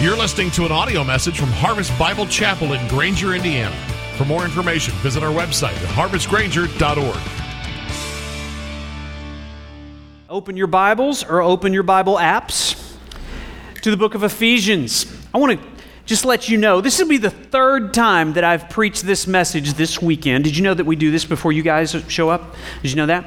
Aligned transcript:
You're 0.00 0.16
listening 0.16 0.50
to 0.52 0.64
an 0.64 0.72
audio 0.72 1.04
message 1.04 1.38
from 1.38 1.50
Harvest 1.50 1.96
Bible 1.98 2.24
Chapel 2.24 2.72
in 2.72 2.88
Granger, 2.88 3.34
Indiana. 3.34 3.76
For 4.16 4.24
more 4.24 4.46
information, 4.46 4.94
visit 4.94 5.22
our 5.22 5.30
website 5.30 5.74
at 5.74 5.88
harvestgranger.org. 5.90 7.18
Open 10.30 10.56
your 10.56 10.68
Bibles 10.68 11.22
or 11.22 11.42
open 11.42 11.74
your 11.74 11.82
Bible 11.82 12.16
apps 12.16 12.96
to 13.82 13.90
the 13.90 13.96
book 13.98 14.14
of 14.14 14.22
Ephesians. 14.22 15.04
I 15.34 15.38
want 15.38 15.60
to 15.60 15.68
just 16.06 16.24
let 16.24 16.48
you 16.48 16.56
know 16.56 16.80
this 16.80 16.98
will 16.98 17.06
be 17.06 17.18
the 17.18 17.28
third 17.28 17.92
time 17.92 18.32
that 18.32 18.42
I've 18.42 18.70
preached 18.70 19.02
this 19.02 19.26
message 19.26 19.74
this 19.74 20.00
weekend. 20.00 20.44
Did 20.44 20.56
you 20.56 20.62
know 20.62 20.72
that 20.72 20.86
we 20.86 20.96
do 20.96 21.10
this 21.10 21.26
before 21.26 21.52
you 21.52 21.62
guys 21.62 21.94
show 22.08 22.30
up? 22.30 22.56
Did 22.80 22.90
you 22.90 22.96
know 22.96 23.04
that? 23.04 23.26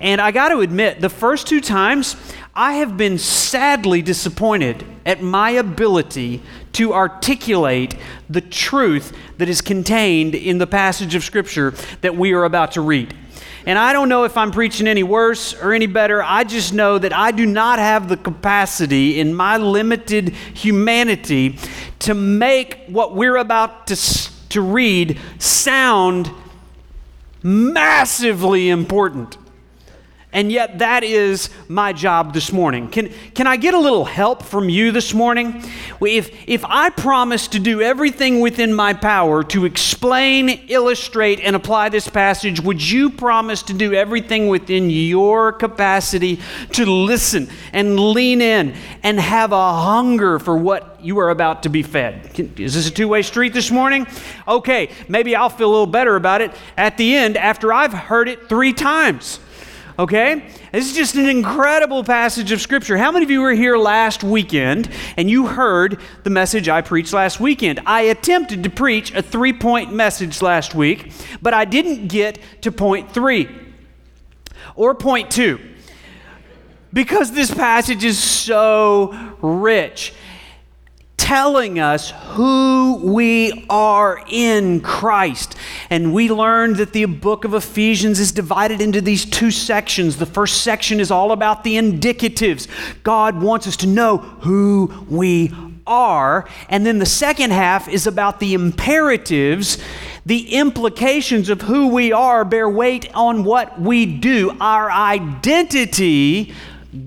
And 0.00 0.20
I 0.20 0.30
got 0.30 0.50
to 0.50 0.60
admit, 0.60 1.00
the 1.00 1.08
first 1.08 1.46
two 1.46 1.60
times, 1.60 2.16
I 2.54 2.74
have 2.74 2.96
been 2.96 3.18
sadly 3.18 4.02
disappointed 4.02 4.84
at 5.04 5.22
my 5.22 5.50
ability 5.50 6.42
to 6.72 6.94
articulate 6.94 7.96
the 8.30 8.40
truth 8.40 9.16
that 9.38 9.48
is 9.48 9.60
contained 9.60 10.34
in 10.34 10.58
the 10.58 10.66
passage 10.66 11.14
of 11.14 11.24
Scripture 11.24 11.74
that 12.00 12.16
we 12.16 12.32
are 12.32 12.44
about 12.44 12.72
to 12.72 12.80
read. 12.80 13.14
And 13.66 13.78
I 13.78 13.92
don't 13.92 14.08
know 14.08 14.24
if 14.24 14.36
I'm 14.36 14.50
preaching 14.50 14.86
any 14.86 15.02
worse 15.02 15.52
or 15.52 15.72
any 15.72 15.86
better. 15.86 16.22
I 16.22 16.44
just 16.44 16.72
know 16.72 16.98
that 16.98 17.12
I 17.12 17.32
do 17.32 17.44
not 17.44 17.78
have 17.78 18.08
the 18.08 18.16
capacity 18.16 19.20
in 19.20 19.34
my 19.34 19.56
limited 19.56 20.30
humanity 20.30 21.58
to 22.00 22.14
make 22.14 22.78
what 22.86 23.14
we're 23.14 23.36
about 23.36 23.88
to, 23.88 23.96
to 24.50 24.62
read 24.62 25.18
sound 25.38 26.30
massively 27.42 28.68
important. 28.68 29.36
And 30.30 30.52
yet, 30.52 30.80
that 30.80 31.04
is 31.04 31.48
my 31.68 31.94
job 31.94 32.34
this 32.34 32.52
morning. 32.52 32.90
Can, 32.90 33.10
can 33.34 33.46
I 33.46 33.56
get 33.56 33.72
a 33.72 33.78
little 33.78 34.04
help 34.04 34.42
from 34.42 34.68
you 34.68 34.92
this 34.92 35.14
morning? 35.14 35.64
If, 36.02 36.30
if 36.46 36.66
I 36.66 36.90
promise 36.90 37.48
to 37.48 37.58
do 37.58 37.80
everything 37.80 38.40
within 38.40 38.74
my 38.74 38.92
power 38.92 39.42
to 39.44 39.64
explain, 39.64 40.50
illustrate, 40.68 41.40
and 41.40 41.56
apply 41.56 41.88
this 41.88 42.08
passage, 42.08 42.60
would 42.60 42.86
you 42.86 43.08
promise 43.08 43.62
to 43.64 43.72
do 43.72 43.94
everything 43.94 44.48
within 44.48 44.90
your 44.90 45.50
capacity 45.50 46.40
to 46.72 46.84
listen 46.84 47.48
and 47.72 47.98
lean 47.98 48.42
in 48.42 48.74
and 49.02 49.18
have 49.18 49.52
a 49.52 49.72
hunger 49.72 50.38
for 50.38 50.58
what 50.58 50.98
you 51.00 51.18
are 51.20 51.30
about 51.30 51.62
to 51.62 51.70
be 51.70 51.82
fed? 51.82 52.34
Can, 52.34 52.52
is 52.58 52.74
this 52.74 52.86
a 52.86 52.90
two 52.90 53.08
way 53.08 53.22
street 53.22 53.54
this 53.54 53.70
morning? 53.70 54.06
Okay, 54.46 54.90
maybe 55.08 55.34
I'll 55.34 55.48
feel 55.48 55.70
a 55.70 55.72
little 55.72 55.86
better 55.86 56.16
about 56.16 56.42
it 56.42 56.52
at 56.76 56.98
the 56.98 57.16
end 57.16 57.38
after 57.38 57.72
I've 57.72 57.94
heard 57.94 58.28
it 58.28 58.46
three 58.50 58.74
times 58.74 59.40
okay? 59.98 60.44
This 60.72 60.88
is 60.88 60.94
just 60.94 61.16
an 61.16 61.28
incredible 61.28 62.04
passage 62.04 62.52
of 62.52 62.60
Scripture. 62.60 62.96
How 62.96 63.10
many 63.10 63.24
of 63.24 63.30
you 63.30 63.40
were 63.40 63.52
here 63.52 63.76
last 63.76 64.22
weekend 64.22 64.88
and 65.16 65.28
you 65.28 65.46
heard 65.46 66.00
the 66.22 66.30
message 66.30 66.68
I 66.68 66.82
preached 66.82 67.12
last 67.12 67.40
weekend? 67.40 67.80
I 67.84 68.02
attempted 68.02 68.62
to 68.62 68.70
preach 68.70 69.12
a 69.12 69.22
three 69.22 69.52
point 69.52 69.92
message 69.92 70.40
last 70.40 70.74
week, 70.74 71.12
but 71.42 71.52
I 71.52 71.64
didn't 71.64 72.08
get 72.08 72.38
to 72.62 72.70
point 72.70 73.12
three 73.12 73.48
or 74.76 74.94
point 74.94 75.30
two 75.30 75.58
because 76.92 77.32
this 77.32 77.52
passage 77.52 78.04
is 78.04 78.18
so 78.18 79.34
rich 79.42 80.14
telling 81.28 81.78
us 81.78 82.14
who 82.28 82.98
we 83.04 83.66
are 83.68 84.24
in 84.30 84.80
Christ. 84.80 85.54
And 85.90 86.14
we 86.14 86.30
learned 86.30 86.76
that 86.76 86.94
the 86.94 87.04
book 87.04 87.44
of 87.44 87.52
Ephesians 87.52 88.18
is 88.18 88.32
divided 88.32 88.80
into 88.80 89.02
these 89.02 89.26
two 89.26 89.50
sections. 89.50 90.16
The 90.16 90.24
first 90.24 90.62
section 90.62 91.00
is 91.00 91.10
all 91.10 91.32
about 91.32 91.64
the 91.64 91.76
indicatives. 91.76 92.66
God 93.02 93.42
wants 93.42 93.66
us 93.66 93.76
to 93.76 93.86
know 93.86 94.16
who 94.16 95.04
we 95.06 95.52
are. 95.86 96.48
And 96.70 96.86
then 96.86 96.98
the 96.98 97.04
second 97.04 97.50
half 97.50 97.88
is 97.88 98.06
about 98.06 98.40
the 98.40 98.54
imperatives. 98.54 99.76
The 100.24 100.54
implications 100.54 101.50
of 101.50 101.60
who 101.60 101.88
we 101.88 102.10
are 102.10 102.42
bear 102.42 102.70
weight 102.70 103.14
on 103.14 103.44
what 103.44 103.78
we 103.78 104.06
do. 104.06 104.56
Our 104.62 104.90
identity 104.90 106.54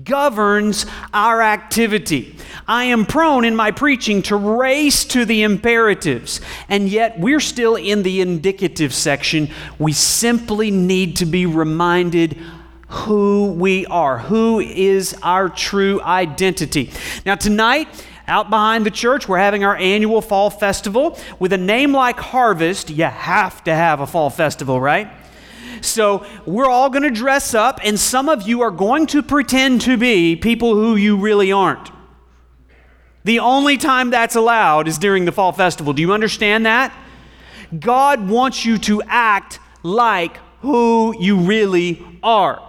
governs 0.04 0.86
our 1.12 1.42
activity. 1.42 2.36
I 2.66 2.84
am 2.84 3.06
prone 3.06 3.44
in 3.44 3.56
my 3.56 3.70
preaching 3.70 4.22
to 4.22 4.36
race 4.36 5.04
to 5.06 5.24
the 5.24 5.42
imperatives, 5.42 6.40
and 6.68 6.88
yet 6.88 7.18
we're 7.18 7.40
still 7.40 7.76
in 7.76 8.02
the 8.02 8.20
indicative 8.20 8.94
section. 8.94 9.50
We 9.78 9.92
simply 9.92 10.70
need 10.70 11.16
to 11.16 11.26
be 11.26 11.46
reminded 11.46 12.36
who 12.88 13.52
we 13.52 13.86
are, 13.86 14.18
who 14.18 14.60
is 14.60 15.16
our 15.22 15.48
true 15.48 16.00
identity. 16.02 16.90
Now, 17.24 17.36
tonight, 17.36 17.88
out 18.28 18.50
behind 18.50 18.86
the 18.86 18.90
church, 18.90 19.28
we're 19.28 19.38
having 19.38 19.64
our 19.64 19.76
annual 19.76 20.20
fall 20.20 20.50
festival. 20.50 21.18
With 21.38 21.52
a 21.52 21.58
name 21.58 21.92
like 21.92 22.18
Harvest, 22.18 22.90
you 22.90 23.04
have 23.04 23.64
to 23.64 23.74
have 23.74 24.00
a 24.00 24.06
fall 24.06 24.30
festival, 24.30 24.80
right? 24.80 25.10
So 25.80 26.24
we're 26.46 26.68
all 26.68 26.90
going 26.90 27.02
to 27.02 27.10
dress 27.10 27.54
up, 27.54 27.80
and 27.82 27.98
some 27.98 28.28
of 28.28 28.46
you 28.46 28.60
are 28.60 28.70
going 28.70 29.06
to 29.08 29.22
pretend 29.22 29.80
to 29.82 29.96
be 29.96 30.36
people 30.36 30.74
who 30.74 30.96
you 30.96 31.16
really 31.16 31.50
aren't. 31.50 31.91
The 33.24 33.38
only 33.38 33.76
time 33.76 34.10
that's 34.10 34.34
allowed 34.34 34.88
is 34.88 34.98
during 34.98 35.24
the 35.24 35.32
fall 35.32 35.52
festival. 35.52 35.92
Do 35.92 36.02
you 36.02 36.12
understand 36.12 36.66
that? 36.66 36.92
God 37.78 38.28
wants 38.28 38.64
you 38.64 38.78
to 38.78 39.02
act 39.02 39.60
like 39.82 40.38
who 40.60 41.14
you 41.18 41.38
really 41.38 42.04
are. 42.22 42.62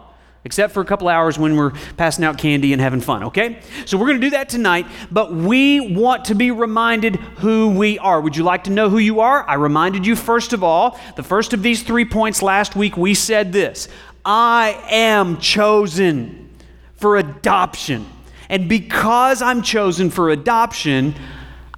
Except 0.45 0.73
for 0.73 0.81
a 0.81 0.85
couple 0.85 1.07
hours 1.07 1.39
when 1.39 1.55
we're 1.55 1.71
passing 1.95 2.25
out 2.25 2.37
candy 2.37 2.73
and 2.73 2.81
having 2.81 2.99
fun, 2.99 3.23
okay? 3.23 3.61
So 3.85 3.97
we're 3.97 4.07
going 4.07 4.19
to 4.19 4.27
do 4.27 4.31
that 4.31 4.49
tonight, 4.49 4.85
but 5.09 5.33
we 5.33 5.95
want 5.95 6.25
to 6.25 6.35
be 6.35 6.51
reminded 6.51 7.15
who 7.15 7.69
we 7.69 7.97
are. 7.97 8.19
Would 8.19 8.35
you 8.35 8.43
like 8.43 8.65
to 8.65 8.71
know 8.71 8.89
who 8.89 8.97
you 8.97 9.21
are? 9.21 9.47
I 9.47 9.53
reminded 9.53 10.05
you, 10.05 10.17
first 10.17 10.51
of 10.51 10.61
all, 10.61 10.99
the 11.15 11.23
first 11.23 11.53
of 11.53 11.63
these 11.63 11.83
three 11.83 12.03
points 12.03 12.41
last 12.41 12.75
week, 12.75 12.97
we 12.97 13.13
said 13.13 13.53
this 13.53 13.87
I 14.25 14.83
am 14.89 15.37
chosen 15.37 16.49
for 16.95 17.15
adoption. 17.15 18.05
And 18.53 18.69
because 18.69 19.41
I'm 19.41 19.63
chosen 19.63 20.11
for 20.11 20.29
adoption, 20.29 21.15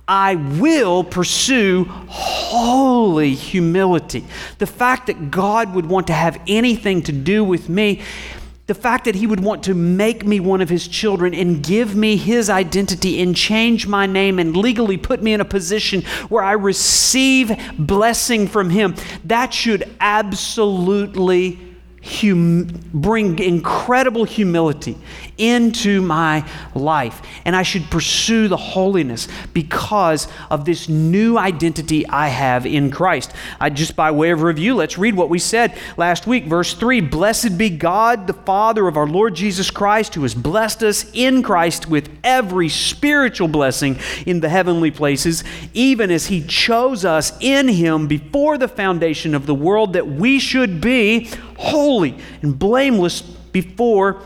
I 0.09 0.35
will 0.35 1.05
pursue 1.05 1.85
holy 1.85 3.33
humility. 3.33 4.25
The 4.57 4.67
fact 4.67 5.07
that 5.07 5.31
God 5.31 5.73
would 5.73 5.85
want 5.85 6.07
to 6.07 6.13
have 6.13 6.37
anything 6.47 7.01
to 7.03 7.13
do 7.13 7.45
with 7.45 7.69
me, 7.69 8.01
the 8.67 8.73
fact 8.73 9.05
that 9.05 9.15
He 9.15 9.25
would 9.25 9.39
want 9.39 9.63
to 9.63 9.73
make 9.73 10.25
me 10.25 10.41
one 10.41 10.59
of 10.59 10.67
His 10.67 10.89
children 10.89 11.33
and 11.33 11.63
give 11.63 11.95
me 11.95 12.17
His 12.17 12.49
identity 12.49 13.21
and 13.21 13.33
change 13.33 13.87
my 13.87 14.05
name 14.05 14.37
and 14.37 14.57
legally 14.57 14.97
put 14.97 15.23
me 15.23 15.31
in 15.31 15.39
a 15.39 15.45
position 15.45 16.01
where 16.27 16.43
I 16.43 16.51
receive 16.51 17.57
blessing 17.79 18.49
from 18.49 18.69
Him, 18.69 18.95
that 19.23 19.53
should 19.53 19.95
absolutely 20.01 21.57
hum- 22.05 22.67
bring 22.93 23.39
incredible 23.39 24.23
humility 24.23 24.95
into 25.37 26.01
my 26.01 26.47
life. 26.73 27.21
And 27.43 27.55
I 27.55 27.63
should 27.63 27.89
pursue 27.89 28.47
the 28.47 28.57
holiness 28.57 29.27
because 29.53 30.27
of 30.49 30.65
this 30.65 30.87
new 30.87 31.37
identity 31.37 32.07
I 32.07 32.27
have 32.27 32.65
in 32.65 32.91
Christ. 32.91 33.31
I, 33.59 33.69
just 33.69 33.95
by 33.95 34.11
way 34.11 34.29
of 34.29 34.43
review, 34.43 34.75
let's 34.75 34.97
read 34.97 35.15
what 35.15 35.29
we 35.29 35.39
said 35.39 35.77
last 35.97 36.27
week. 36.27 36.45
Verse 36.45 36.73
3 36.73 37.01
Blessed 37.01 37.57
be 37.57 37.69
God, 37.69 38.27
the 38.27 38.33
Father 38.33 38.87
of 38.87 38.97
our 38.97 39.07
Lord 39.07 39.35
Jesus 39.35 39.71
Christ, 39.71 40.15
who 40.15 40.21
has 40.21 40.35
blessed 40.35 40.83
us 40.83 41.09
in 41.13 41.41
Christ 41.43 41.87
with 41.89 42.09
every 42.23 42.69
spiritual 42.69 43.47
blessing 43.47 43.99
in 44.25 44.39
the 44.39 44.49
heavenly 44.49 44.91
places, 44.91 45.43
even 45.73 46.11
as 46.11 46.27
he 46.27 46.41
chose 46.41 47.03
us 47.03 47.33
in 47.41 47.67
him 47.67 48.07
before 48.07 48.57
the 48.57 48.67
foundation 48.67 49.33
of 49.35 49.45
the 49.45 49.55
world 49.55 49.93
that 49.93 50.07
we 50.07 50.39
should 50.39 50.79
be 50.79 51.29
holy 51.57 52.17
and 52.41 52.57
blameless 52.57 53.21
before 53.21 54.21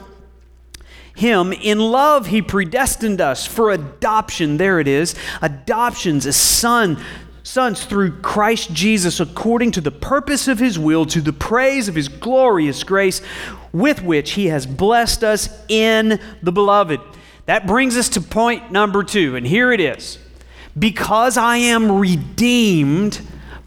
him. 1.16 1.54
In 1.54 1.80
love, 1.80 2.28
he 2.28 2.42
predestined 2.42 3.22
us 3.22 3.46
for 3.46 3.72
adoption. 3.72 4.58
There 4.58 4.80
it 4.80 4.88
is. 4.88 5.16
Adoptions 5.42 6.26
as 6.26 6.36
son, 6.36 6.98
sons 7.44 7.86
through 7.86 8.22
Christ 8.22 8.74
Jesus, 8.74 9.20
according 9.20 9.72
to 9.72 9.82
the 9.82 9.92
purpose 9.92 10.48
of 10.48 10.60
his 10.60 10.80
will, 10.80 11.06
to 11.08 11.22
the 11.22 11.34
praise 11.34 11.88
of 11.88 11.96
his 11.96 12.08
glorious 12.08 12.84
grace, 12.84 13.22
with 13.74 14.02
which 14.02 14.32
he 14.32 14.48
has 14.48 14.66
blessed 14.66 15.24
us 15.24 15.50
in 15.68 16.20
the 16.42 16.52
beloved. 16.52 17.02
That 17.46 17.68
brings 17.68 17.98
us 17.98 18.10
to 18.10 18.22
point 18.22 18.72
number 18.72 19.04
two, 19.04 19.36
and 19.36 19.46
here 19.46 19.72
it 19.72 19.80
is. 19.80 20.20
Because 20.78 21.38
I 21.38 21.58
am 21.58 22.00
redeemed 22.00 23.20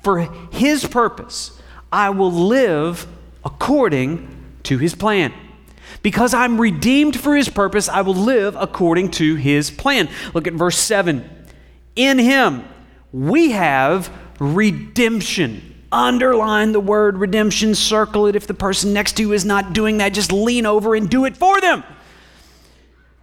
for 0.02 0.20
his 0.52 0.86
purpose, 0.86 1.60
I 1.92 2.10
will 2.10 2.32
live 2.32 3.06
according 3.44 4.28
to 4.64 4.78
his 4.78 4.94
plan. 4.94 5.32
Because 6.02 6.34
I'm 6.34 6.60
redeemed 6.60 7.18
for 7.18 7.36
his 7.36 7.48
purpose, 7.48 7.88
I 7.88 8.00
will 8.00 8.14
live 8.14 8.56
according 8.56 9.10
to 9.12 9.36
his 9.36 9.70
plan. 9.70 10.08
Look 10.34 10.46
at 10.46 10.54
verse 10.54 10.78
7. 10.78 11.28
In 11.96 12.18
him 12.18 12.64
we 13.12 13.50
have 13.50 14.10
redemption. 14.40 15.68
Underline 15.92 16.72
the 16.72 16.80
word 16.80 17.18
redemption, 17.18 17.74
circle 17.74 18.26
it. 18.26 18.34
If 18.34 18.46
the 18.46 18.54
person 18.54 18.94
next 18.94 19.18
to 19.18 19.22
you 19.22 19.32
is 19.32 19.44
not 19.44 19.74
doing 19.74 19.98
that, 19.98 20.14
just 20.14 20.32
lean 20.32 20.64
over 20.64 20.94
and 20.94 21.08
do 21.10 21.26
it 21.26 21.36
for 21.36 21.60
them. 21.60 21.84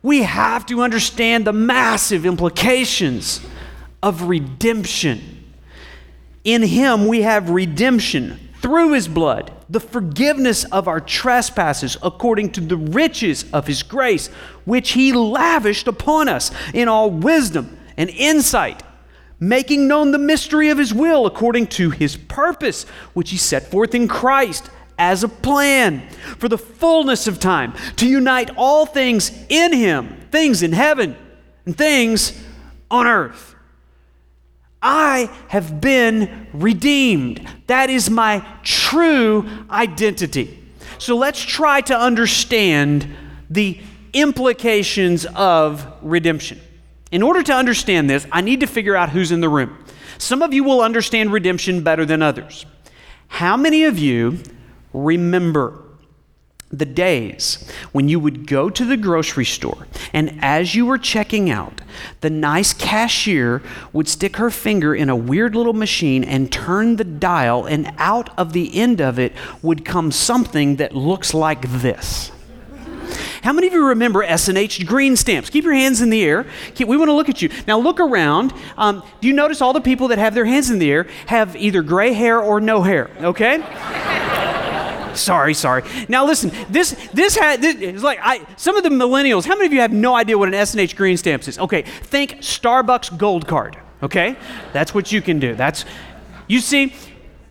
We 0.03 0.21
have 0.23 0.65
to 0.67 0.81
understand 0.81 1.45
the 1.45 1.53
massive 1.53 2.25
implications 2.25 3.41
of 4.01 4.23
redemption. 4.23 5.43
In 6.43 6.61
Him, 6.61 7.07
we 7.07 7.23
have 7.23 7.49
redemption 7.49 8.48
through 8.61 8.93
His 8.93 9.07
blood, 9.07 9.51
the 9.69 9.79
forgiveness 9.79 10.65
of 10.65 10.87
our 10.87 10.99
trespasses 10.99 11.97
according 12.01 12.51
to 12.51 12.61
the 12.61 12.77
riches 12.77 13.45
of 13.51 13.67
His 13.67 13.83
grace, 13.83 14.27
which 14.65 14.91
He 14.91 15.13
lavished 15.13 15.87
upon 15.87 16.27
us 16.27 16.51
in 16.73 16.87
all 16.87 17.09
wisdom 17.09 17.77
and 17.97 18.09
insight, 18.09 18.83
making 19.39 19.87
known 19.87 20.11
the 20.11 20.17
mystery 20.17 20.69
of 20.69 20.77
His 20.77 20.93
will 20.93 21.25
according 21.25 21.67
to 21.67 21.89
His 21.89 22.17
purpose, 22.17 22.83
which 23.13 23.31
He 23.31 23.37
set 23.37 23.71
forth 23.71 23.95
in 23.95 24.07
Christ 24.07 24.69
as 24.97 25.23
a 25.23 25.29
plan 25.29 26.07
for 26.37 26.49
the 26.49 26.57
fullness 26.57 27.25
of 27.25 27.39
time 27.39 27.73
to 27.95 28.07
unite 28.07 28.51
all 28.57 28.85
things 28.85 29.31
in 29.47 29.71
Him, 29.73 30.17
things 30.31 30.61
in 30.61 30.73
heaven 30.73 31.15
and 31.65 31.77
things 31.77 32.43
on 32.91 33.07
earth. 33.07 33.55
I 34.81 35.29
have 35.49 35.81
been 35.81 36.47
redeemed. 36.53 37.47
That 37.67 37.89
is 37.89 38.09
my 38.09 38.45
true 38.63 39.49
identity. 39.69 40.57
So 40.97 41.17
let's 41.17 41.41
try 41.41 41.81
to 41.81 41.97
understand 41.97 43.07
the 43.49 43.79
implications 44.13 45.25
of 45.25 45.85
redemption. 46.01 46.59
In 47.11 47.23
order 47.23 47.41
to 47.43 47.53
understand 47.53 48.09
this, 48.09 48.25
I 48.31 48.41
need 48.41 48.59
to 48.59 48.67
figure 48.67 48.95
out 48.95 49.09
who's 49.09 49.31
in 49.31 49.41
the 49.41 49.49
room. 49.49 49.77
Some 50.17 50.41
of 50.41 50.53
you 50.53 50.63
will 50.63 50.81
understand 50.81 51.31
redemption 51.31 51.81
better 51.81 52.05
than 52.05 52.21
others. 52.21 52.65
How 53.27 53.57
many 53.57 53.85
of 53.85 53.97
you 53.97 54.39
remember 54.93 55.83
the 56.71 56.85
days 56.85 57.67
when 57.91 58.07
you 58.07 58.19
would 58.19 58.45
go 58.45 58.69
to 58.69 58.85
the 58.85 58.97
grocery 58.97 59.45
store 59.45 59.87
and 60.13 60.37
as 60.41 60.75
you 60.75 60.85
were 60.85 60.97
checking 60.97 61.49
out, 61.49 61.81
the 62.21 62.29
nice 62.29 62.73
cashier 62.73 63.61
would 63.93 64.07
stick 64.07 64.37
her 64.37 64.49
finger 64.49 64.95
in 64.95 65.09
a 65.09 65.15
weird 65.15 65.55
little 65.55 65.73
machine 65.73 66.23
and 66.23 66.51
turn 66.51 66.95
the 66.95 67.03
dial, 67.03 67.65
and 67.65 67.91
out 67.97 68.37
of 68.37 68.53
the 68.53 68.75
end 68.75 69.01
of 69.01 69.19
it 69.19 69.33
would 69.61 69.85
come 69.85 70.11
something 70.11 70.77
that 70.77 70.95
looks 70.95 71.33
like 71.33 71.61
this. 71.81 72.31
How 73.41 73.53
many 73.53 73.67
of 73.67 73.73
you 73.73 73.87
remember 73.87 74.21
S&H 74.21 74.85
green 74.85 75.15
stamps? 75.15 75.49
Keep 75.49 75.63
your 75.63 75.73
hands 75.73 76.01
in 76.01 76.09
the 76.09 76.23
air. 76.23 76.45
We 76.77 76.97
want 76.97 77.07
to 77.07 77.13
look 77.13 77.29
at 77.29 77.41
you. 77.41 77.49
Now 77.67 77.79
look 77.79 77.99
around. 77.99 78.53
Um, 78.77 79.01
do 79.21 79.27
you 79.27 79.33
notice 79.33 79.61
all 79.61 79.71
the 79.71 79.81
people 79.81 80.09
that 80.09 80.17
have 80.17 80.35
their 80.35 80.45
hands 80.45 80.69
in 80.69 80.79
the 80.79 80.91
air 80.91 81.07
have 81.27 81.55
either 81.55 81.81
gray 81.81 82.11
hair 82.13 82.39
or 82.41 82.59
no 82.59 82.81
hair? 82.81 83.09
Okay? 83.21 83.63
Sorry, 85.19 85.53
sorry. 85.53 85.83
Now 86.07 86.25
listen, 86.25 86.51
this 86.69 86.91
this 87.13 87.35
had 87.35 87.61
this 87.61 87.75
is 87.75 88.03
like 88.03 88.19
I 88.21 88.45
some 88.57 88.75
of 88.75 88.83
the 88.83 88.89
millennials. 88.89 89.45
How 89.45 89.55
many 89.55 89.67
of 89.67 89.73
you 89.73 89.81
have 89.81 89.93
no 89.93 90.15
idea 90.15 90.37
what 90.37 90.47
an 90.47 90.53
S&H 90.53 90.95
green 90.95 91.17
stamps 91.17 91.47
is? 91.47 91.59
Okay, 91.59 91.81
think 91.81 92.37
Starbucks 92.37 93.17
Gold 93.17 93.47
Card. 93.47 93.77
Okay, 94.01 94.35
that's 94.73 94.93
what 94.93 95.11
you 95.11 95.21
can 95.21 95.39
do. 95.39 95.55
That's 95.55 95.85
you 96.47 96.59
see. 96.59 96.93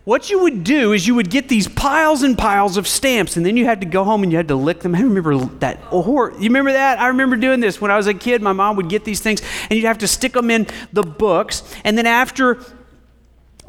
What 0.05 0.31
you 0.31 0.39
would 0.39 0.63
do 0.63 0.93
is 0.93 1.05
you 1.05 1.13
would 1.13 1.29
get 1.29 1.49
these 1.49 1.67
piles 1.67 2.23
and 2.23 2.35
piles 2.35 2.77
of 2.77 2.87
stamps, 2.87 3.37
and 3.37 3.45
then 3.45 3.55
you 3.55 3.65
had 3.65 3.81
to 3.81 3.85
go 3.85 4.03
home 4.03 4.23
and 4.23 4.31
you 4.31 4.37
had 4.37 4.47
to 4.47 4.55
lick 4.55 4.79
them. 4.79 4.95
I 4.95 5.01
remember 5.01 5.37
that. 5.37 5.79
Oh, 5.91 6.31
you 6.39 6.45
remember 6.45 6.71
that? 6.71 6.99
I 6.99 7.09
remember 7.09 7.35
doing 7.35 7.59
this 7.59 7.79
when 7.79 7.91
I 7.91 7.97
was 7.97 8.07
a 8.07 8.13
kid. 8.15 8.41
My 8.41 8.53
mom 8.53 8.75
would 8.77 8.89
get 8.89 9.05
these 9.05 9.19
things, 9.19 9.39
and 9.69 9.77
you'd 9.77 9.85
have 9.85 9.99
to 9.99 10.07
stick 10.07 10.33
them 10.33 10.49
in 10.49 10.65
the 10.93 11.03
books. 11.03 11.61
And 11.83 11.95
then 11.95 12.07
after 12.07 12.57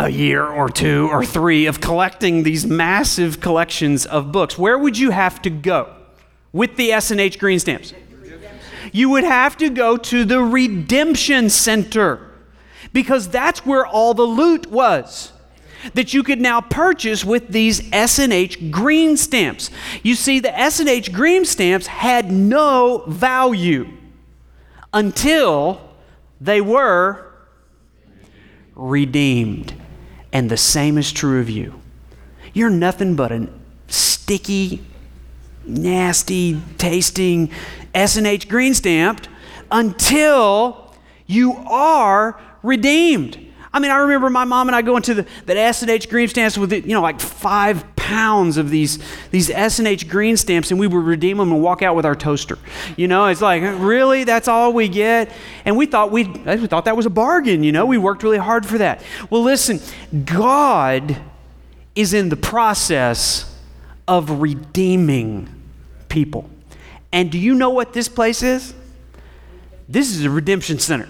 a 0.04 0.08
year 0.08 0.46
or 0.46 0.70
two 0.70 1.08
or 1.10 1.24
three 1.24 1.66
of 1.66 1.80
collecting 1.80 2.42
these 2.42 2.66
massive 2.66 3.38
collections 3.40 4.06
of 4.06 4.32
books, 4.32 4.56
where 4.56 4.78
would 4.78 4.98
you 4.98 5.10
have 5.10 5.42
to 5.42 5.50
go 5.50 5.94
with 6.52 6.76
the 6.76 6.90
S&H 6.90 7.38
green 7.38 7.58
stamps? 7.58 7.92
You 8.92 9.10
would 9.10 9.24
have 9.24 9.58
to 9.58 9.68
go 9.68 9.98
to 9.98 10.24
the 10.24 10.40
redemption 10.40 11.50
center 11.50 12.30
because 12.94 13.28
that's 13.28 13.66
where 13.66 13.86
all 13.86 14.14
the 14.14 14.24
loot 14.24 14.68
was 14.68 15.32
that 15.94 16.14
you 16.14 16.22
could 16.22 16.40
now 16.40 16.62
purchase 16.62 17.22
with 17.24 17.48
these 17.48 17.92
S&H 17.92 18.70
green 18.70 19.18
stamps. 19.18 19.70
You 20.02 20.14
see 20.14 20.40
the 20.40 20.58
S&H 20.58 21.12
green 21.12 21.44
stamps 21.44 21.86
had 21.86 22.32
no 22.32 23.04
value 23.06 23.88
until 24.94 25.80
they 26.40 26.60
were 26.62 27.32
redeemed. 28.74 29.74
And 30.32 30.50
the 30.50 30.56
same 30.56 30.98
is 30.98 31.12
true 31.12 31.40
of 31.40 31.50
you. 31.50 31.80
You're 32.52 32.70
nothing 32.70 33.16
but 33.16 33.32
a 33.32 33.48
sticky, 33.88 34.84
nasty 35.64 36.60
tasting 36.78 37.50
S&H 37.94 38.48
green 38.48 38.74
stamped 38.74 39.28
until 39.70 40.94
you 41.26 41.54
are 41.66 42.40
redeemed. 42.62 43.49
I 43.72 43.78
mean, 43.78 43.92
I 43.92 43.98
remember 43.98 44.30
my 44.30 44.44
mom 44.44 44.68
and 44.68 44.74
I 44.74 44.82
going 44.82 45.02
to 45.02 45.14
the, 45.14 45.26
that 45.46 45.56
S&H 45.56 46.08
green 46.08 46.26
stamps 46.26 46.58
with, 46.58 46.72
you 46.72 46.92
know, 46.92 47.00
like 47.00 47.20
five 47.20 47.84
pounds 47.94 48.56
of 48.56 48.68
these, 48.68 48.98
these 49.30 49.48
S&H 49.48 50.08
green 50.08 50.36
stamps, 50.36 50.72
and 50.72 50.80
we 50.80 50.88
would 50.88 51.04
redeem 51.04 51.36
them 51.36 51.52
and 51.52 51.62
walk 51.62 51.80
out 51.80 51.94
with 51.94 52.04
our 52.04 52.16
toaster. 52.16 52.58
You 52.96 53.06
know, 53.06 53.26
it's 53.26 53.40
like, 53.40 53.62
really? 53.62 54.24
That's 54.24 54.48
all 54.48 54.72
we 54.72 54.88
get? 54.88 55.30
And 55.64 55.76
we 55.76 55.86
thought, 55.86 56.10
we 56.10 56.24
we 56.24 56.66
thought 56.66 56.86
that 56.86 56.96
was 56.96 57.06
a 57.06 57.10
bargain, 57.10 57.62
you 57.62 57.70
know? 57.70 57.86
We 57.86 57.96
worked 57.96 58.24
really 58.24 58.38
hard 58.38 58.66
for 58.66 58.78
that. 58.78 59.02
Well, 59.30 59.42
listen, 59.42 59.78
God 60.24 61.16
is 61.94 62.12
in 62.12 62.28
the 62.28 62.36
process 62.36 63.56
of 64.08 64.40
redeeming 64.40 65.48
people. 66.08 66.50
And 67.12 67.30
do 67.30 67.38
you 67.38 67.54
know 67.54 67.70
what 67.70 67.92
this 67.92 68.08
place 68.08 68.42
is? 68.42 68.74
This 69.88 70.10
is 70.10 70.24
a 70.24 70.30
redemption 70.30 70.80
center. 70.80 71.08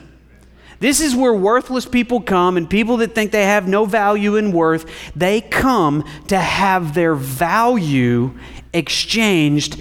This 0.80 1.00
is 1.02 1.14
where 1.14 1.34
worthless 1.34 1.84
people 1.84 2.22
come 2.22 2.56
and 2.56 2.68
people 2.68 2.96
that 2.98 3.14
think 3.14 3.32
they 3.32 3.44
have 3.44 3.68
no 3.68 3.84
value 3.84 4.36
and 4.36 4.52
worth, 4.52 5.12
they 5.14 5.42
come 5.42 6.04
to 6.28 6.38
have 6.38 6.94
their 6.94 7.14
value 7.14 8.32
exchanged 8.72 9.80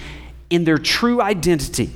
in 0.50 0.66
their 0.66 0.78
true 0.78 1.22
identity. 1.22 1.90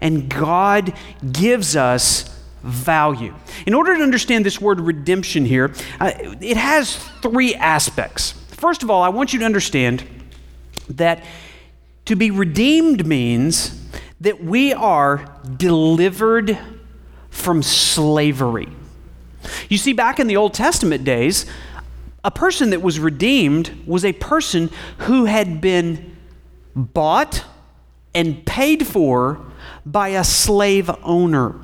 And 0.00 0.28
God 0.28 0.94
gives 1.32 1.74
us 1.74 2.30
value. 2.62 3.34
In 3.66 3.74
order 3.74 3.96
to 3.96 4.02
understand 4.02 4.46
this 4.46 4.60
word 4.60 4.80
redemption 4.80 5.44
here, 5.44 5.74
uh, 6.00 6.12
it 6.40 6.56
has 6.56 6.96
three 7.22 7.54
aspects. 7.56 8.32
First 8.50 8.84
of 8.84 8.90
all, 8.90 9.02
I 9.02 9.08
want 9.08 9.32
you 9.32 9.40
to 9.40 9.44
understand 9.44 10.04
that 10.88 11.24
to 12.04 12.14
be 12.14 12.30
redeemed 12.30 13.06
means 13.06 13.80
that 14.20 14.44
we 14.44 14.72
are 14.72 15.28
delivered 15.56 16.56
from 17.34 17.62
slavery. 17.62 18.68
You 19.68 19.76
see, 19.76 19.92
back 19.92 20.18
in 20.18 20.26
the 20.28 20.36
Old 20.36 20.54
Testament 20.54 21.04
days, 21.04 21.46
a 22.22 22.30
person 22.30 22.70
that 22.70 22.80
was 22.80 22.98
redeemed 22.98 23.82
was 23.86 24.04
a 24.04 24.12
person 24.12 24.70
who 24.98 25.26
had 25.26 25.60
been 25.60 26.16
bought 26.74 27.44
and 28.14 28.46
paid 28.46 28.86
for 28.86 29.40
by 29.84 30.08
a 30.08 30.24
slave 30.24 30.90
owner. 31.02 31.56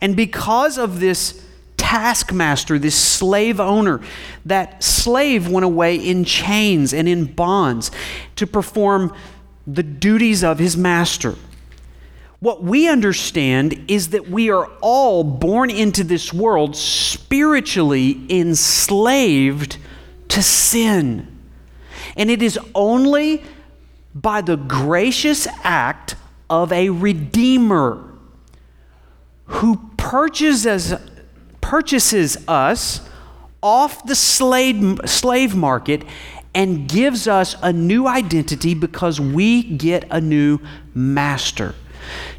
And 0.00 0.14
because 0.14 0.78
of 0.78 1.00
this 1.00 1.44
taskmaster, 1.76 2.78
this 2.78 2.94
slave 2.94 3.58
owner, 3.58 4.00
that 4.44 4.84
slave 4.84 5.48
went 5.48 5.64
away 5.64 5.96
in 5.96 6.24
chains 6.24 6.92
and 6.92 7.08
in 7.08 7.24
bonds 7.24 7.90
to 8.36 8.46
perform 8.46 9.12
the 9.66 9.82
duties 9.82 10.44
of 10.44 10.58
his 10.58 10.76
master. 10.76 11.34
What 12.42 12.60
we 12.60 12.88
understand 12.88 13.84
is 13.86 14.08
that 14.08 14.28
we 14.28 14.50
are 14.50 14.68
all 14.80 15.22
born 15.22 15.70
into 15.70 16.02
this 16.02 16.32
world 16.32 16.74
spiritually 16.74 18.26
enslaved 18.28 19.76
to 20.26 20.42
sin. 20.42 21.38
And 22.16 22.32
it 22.32 22.42
is 22.42 22.58
only 22.74 23.44
by 24.12 24.40
the 24.40 24.56
gracious 24.56 25.46
act 25.62 26.16
of 26.50 26.72
a 26.72 26.90
Redeemer 26.90 28.12
who 29.44 29.76
purchases, 29.96 30.94
purchases 31.60 32.36
us 32.48 33.08
off 33.62 34.04
the 34.04 34.16
slave, 34.16 35.00
slave 35.04 35.54
market 35.54 36.02
and 36.56 36.88
gives 36.88 37.28
us 37.28 37.54
a 37.62 37.72
new 37.72 38.08
identity 38.08 38.74
because 38.74 39.20
we 39.20 39.62
get 39.62 40.08
a 40.10 40.20
new 40.20 40.58
master. 40.92 41.76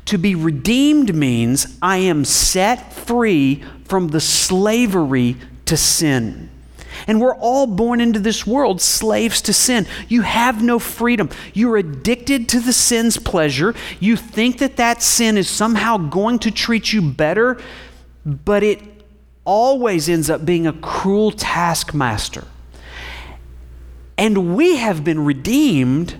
To 0.05 0.17
be 0.17 0.35
redeemed 0.35 1.15
means 1.15 1.77
I 1.81 1.97
am 1.97 2.25
set 2.25 2.93
free 2.93 3.63
from 3.85 4.09
the 4.09 4.19
slavery 4.19 5.37
to 5.65 5.77
sin. 5.77 6.49
And 7.07 7.19
we're 7.19 7.35
all 7.35 7.67
born 7.67 7.99
into 7.99 8.19
this 8.19 8.45
world 8.45 8.81
slaves 8.81 9.41
to 9.43 9.53
sin. 9.53 9.85
You 10.07 10.21
have 10.21 10.63
no 10.63 10.79
freedom. 10.79 11.29
You're 11.53 11.77
addicted 11.77 12.47
to 12.49 12.59
the 12.59 12.73
sin's 12.73 13.17
pleasure. 13.17 13.73
You 13.99 14.15
think 14.15 14.59
that 14.59 14.77
that 14.77 15.01
sin 15.01 15.37
is 15.37 15.49
somehow 15.49 15.97
going 15.97 16.39
to 16.39 16.51
treat 16.51 16.93
you 16.93 17.01
better, 17.01 17.59
but 18.25 18.63
it 18.63 18.81
always 19.45 20.07
ends 20.07 20.29
up 20.29 20.45
being 20.45 20.67
a 20.67 20.73
cruel 20.73 21.31
taskmaster. 21.31 22.45
And 24.17 24.55
we 24.55 24.77
have 24.77 25.03
been 25.03 25.25
redeemed 25.25 26.15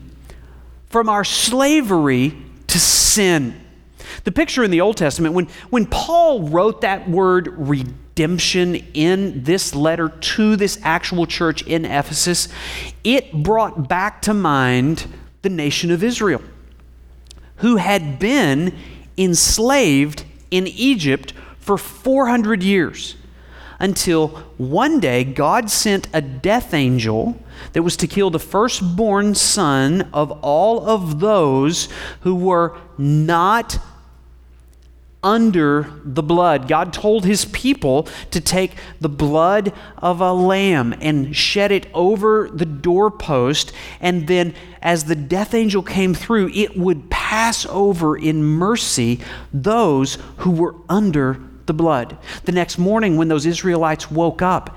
from 0.90 1.08
our 1.08 1.24
slavery 1.24 2.36
to 2.74 2.80
sin. 2.80 3.53
The 4.24 4.32
picture 4.32 4.63
in 4.63 4.72
the 4.72 4.82
Old 4.82 4.98
Testament, 4.98 5.36
when, 5.36 5.48
when 5.70 5.86
Paul 5.86 6.50
wrote 6.50 6.82
that 6.82 7.08
word 7.08 7.50
redemption 7.56 8.75
in 8.94 9.44
this 9.44 9.75
letter 9.75 10.10
to 10.10 10.56
this 10.56 10.80
actual 10.82 11.27
church 11.27 11.62
in 11.68 11.86
Ephesus, 11.86 12.48
it 13.03 13.32
brought 13.32 13.88
back 13.88 14.24
to 14.24 14.34
mind 14.34 15.06
the 15.44 15.50
nation 15.50 15.92
of 15.92 16.03
Israel, 16.03 16.42
who 17.58 17.75
had 17.75 18.18
been 18.18 18.75
enslaved 19.18 20.25
in 20.50 20.65
Egypt 20.65 21.34
for 21.60 21.77
400 21.77 22.63
years 22.63 23.15
until 23.80 24.30
one 24.58 25.00
day 25.00 25.24
God 25.24 25.70
sent 25.70 26.08
a 26.12 26.22
death 26.22 26.74
angel 26.74 27.38
that 27.72 27.84
was 27.84 27.98
to 27.98 28.08
kill 28.08 28.29
the 28.29 28.39
firstborn 28.39 29.34
son 29.36 30.10
of 30.13 30.32
all 30.43 30.88
of 30.88 31.20
those 31.20 31.88
who 32.22 32.36
were 32.36 32.77
not 32.98 33.79
under 35.24 35.89
the 36.03 36.22
blood. 36.22 36.67
God 36.67 36.91
told 36.91 37.25
his 37.25 37.46
people 37.46 38.08
to 38.32 38.41
take 38.41 38.74
the 39.00 39.10
blood 39.10 39.72
of 39.98 40.20
a 40.20 40.34
lamb 40.34 40.93
and 41.00 41.36
shed 41.36 41.72
it 41.72 41.88
over 41.93 42.50
the 42.53 42.65
doorpost, 42.65 43.72
and 44.01 44.27
then 44.27 44.53
as 44.82 45.05
the 45.05 45.15
death 45.15 45.53
angel 45.53 45.82
came 45.82 46.13
through, 46.13 46.51
it 46.53 46.77
would 46.77 47.10
pass 47.10 47.65
over 47.67 48.17
in 48.17 48.43
mercy 48.43 49.22
those 49.53 50.17
who 50.38 50.51
were 50.51 50.75
under 50.89 51.39
the 51.65 51.74
blood. 51.74 52.17
The 52.43 52.51
next 52.51 52.77
morning, 52.77 53.15
when 53.15 53.29
those 53.29 53.46
Israelites 53.46 54.12
woke 54.12 54.41
up, 54.41 54.75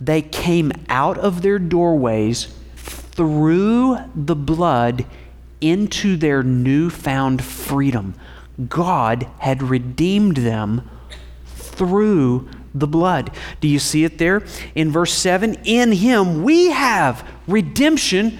they 0.00 0.22
came 0.22 0.72
out 0.88 1.18
of 1.18 1.42
their 1.42 1.58
doorways 1.58 2.54
through 2.76 3.98
the 4.14 4.36
blood 4.36 5.04
into 5.60 6.16
their 6.16 6.42
newfound 6.42 7.42
freedom. 7.42 8.14
God 8.68 9.26
had 9.38 9.62
redeemed 9.62 10.38
them 10.38 10.88
through 11.46 12.48
the 12.74 12.86
blood. 12.86 13.30
Do 13.60 13.68
you 13.68 13.78
see 13.78 14.04
it 14.04 14.18
there 14.18 14.44
in 14.74 14.90
verse 14.90 15.12
7? 15.12 15.54
In 15.64 15.92
him 15.92 16.42
we 16.42 16.70
have 16.70 17.28
redemption 17.46 18.38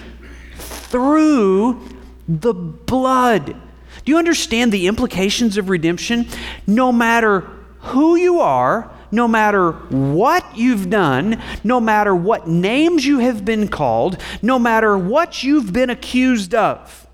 through 0.55 1.81
the 2.27 2.53
blood. 2.53 3.45
Do 3.45 4.11
you 4.11 4.17
understand 4.17 4.71
the 4.71 4.87
implications 4.87 5.57
of 5.57 5.69
redemption? 5.69 6.27
No 6.65 6.91
matter 6.91 7.41
who 7.79 8.15
you 8.15 8.39
are, 8.39 8.91
no 9.11 9.27
matter 9.27 9.71
what 9.71 10.57
you've 10.57 10.89
done, 10.89 11.41
no 11.63 11.79
matter 11.79 12.15
what 12.15 12.47
names 12.47 13.05
you 13.05 13.19
have 13.19 13.45
been 13.45 13.67
called, 13.67 14.21
no 14.41 14.59
matter 14.59 14.97
what 14.97 15.43
you've 15.43 15.73
been 15.73 15.89
accused 15.89 16.53
of, 16.53 17.07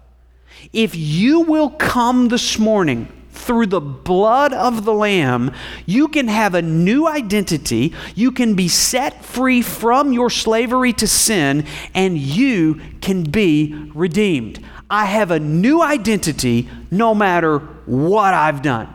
if 0.74 0.96
you 0.96 1.42
will 1.42 1.70
come 1.70 2.28
this 2.30 2.60
morning 2.60 3.12
through 3.32 3.68
the 3.68 3.82
blood 3.82 4.54
of 4.54 4.86
the 4.86 4.94
Lamb, 4.94 5.52
you 5.86 6.08
can 6.08 6.28
have 6.28 6.56
a 6.56 6.62
new 6.62 7.08
identity. 7.08 7.94
You 8.16 8.32
can 8.32 8.56
be 8.56 8.68
set 8.68 9.24
free 9.24 9.62
from 9.62 10.14
your 10.14 10.30
slavery 10.30 10.94
to 10.94 11.08
sin, 11.08 11.66
and 11.94 12.18
you 12.18 12.82
can 13.02 13.24
be 13.24 13.92
redeemed. 13.94 14.60
I 14.90 15.06
have 15.06 15.32
a 15.32 15.40
new 15.40 15.82
identity 15.82 16.70
no 16.90 17.14
matter 17.14 17.60
what 17.86 18.34
I've 18.34 18.62
done. 18.62 18.95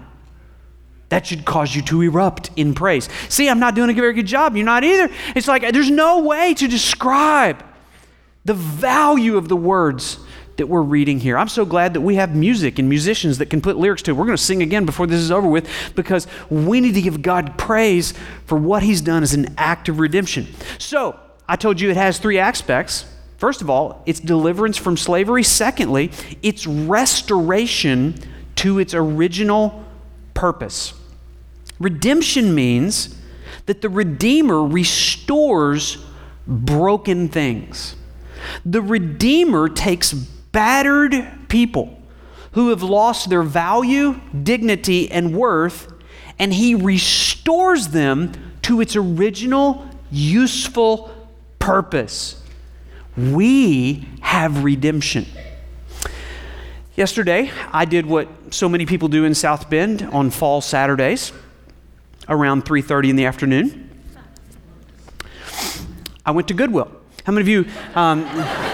That 1.10 1.26
should 1.26 1.44
cause 1.44 1.74
you 1.74 1.82
to 1.82 2.02
erupt 2.02 2.50
in 2.56 2.74
praise. 2.74 3.08
See, 3.28 3.48
I'm 3.48 3.60
not 3.60 3.74
doing 3.74 3.90
a 3.90 3.92
very 3.94 4.14
good 4.14 4.26
job. 4.26 4.56
You're 4.56 4.64
not 4.64 4.84
either. 4.84 5.12
It's 5.36 5.48
like 5.48 5.62
there's 5.72 5.90
no 5.90 6.20
way 6.20 6.54
to 6.54 6.66
describe 6.66 7.64
the 8.44 8.54
value 8.54 9.36
of 9.36 9.48
the 9.48 9.56
words 9.56 10.18
that 10.56 10.66
we're 10.66 10.82
reading 10.82 11.18
here. 11.18 11.36
I'm 11.36 11.48
so 11.48 11.64
glad 11.64 11.94
that 11.94 12.00
we 12.00 12.16
have 12.16 12.34
music 12.34 12.78
and 12.78 12.88
musicians 12.88 13.38
that 13.38 13.46
can 13.46 13.60
put 13.60 13.76
lyrics 13.76 14.02
to 14.02 14.10
it. 14.10 14.14
We're 14.14 14.26
going 14.26 14.36
to 14.36 14.42
sing 14.42 14.62
again 14.62 14.84
before 14.84 15.06
this 15.06 15.20
is 15.20 15.30
over 15.30 15.48
with 15.48 15.68
because 15.94 16.26
we 16.48 16.80
need 16.80 16.94
to 16.94 17.02
give 17.02 17.22
God 17.22 17.58
praise 17.58 18.14
for 18.46 18.56
what 18.56 18.82
He's 18.82 19.00
done 19.00 19.22
as 19.22 19.34
an 19.34 19.54
act 19.58 19.88
of 19.88 19.98
redemption. 19.98 20.46
So, 20.78 21.18
I 21.48 21.56
told 21.56 21.80
you 21.80 21.90
it 21.90 21.96
has 21.96 22.18
three 22.18 22.38
aspects. 22.38 23.04
First 23.38 23.62
of 23.62 23.70
all, 23.70 24.02
it's 24.06 24.20
deliverance 24.20 24.76
from 24.76 24.96
slavery. 24.96 25.42
Secondly, 25.42 26.12
it's 26.42 26.66
restoration 26.66 28.14
to 28.56 28.78
its 28.78 28.94
original 28.94 29.84
purpose. 30.34 30.92
Redemption 31.80 32.54
means 32.54 33.16
that 33.64 33.80
the 33.80 33.88
Redeemer 33.88 34.62
restores 34.62 35.96
broken 36.46 37.28
things. 37.28 37.96
The 38.64 38.82
Redeemer 38.82 39.68
takes 39.68 40.12
battered 40.12 41.48
people 41.48 41.98
who 42.52 42.68
have 42.68 42.82
lost 42.82 43.30
their 43.30 43.42
value, 43.42 44.20
dignity, 44.42 45.10
and 45.10 45.34
worth, 45.34 45.92
and 46.38 46.52
he 46.52 46.74
restores 46.74 47.88
them 47.88 48.32
to 48.62 48.80
its 48.80 48.94
original 48.94 49.88
useful 50.10 51.14
purpose. 51.58 52.42
We 53.16 54.08
have 54.20 54.64
redemption. 54.64 55.26
Yesterday, 56.96 57.50
I 57.72 57.84
did 57.84 58.04
what 58.04 58.28
so 58.50 58.68
many 58.68 58.84
people 58.84 59.08
do 59.08 59.24
in 59.24 59.34
South 59.34 59.70
Bend 59.70 60.02
on 60.12 60.30
fall 60.30 60.60
Saturdays 60.60 61.32
around 62.30 62.64
3:30 62.64 63.10
in 63.10 63.16
the 63.16 63.26
afternoon. 63.26 63.90
I 66.24 66.30
went 66.30 66.48
to 66.48 66.54
Goodwill. 66.54 66.99
How 67.30 67.34
many 67.34 67.42
of 67.42 67.48
you 67.48 67.72
um, 67.94 68.24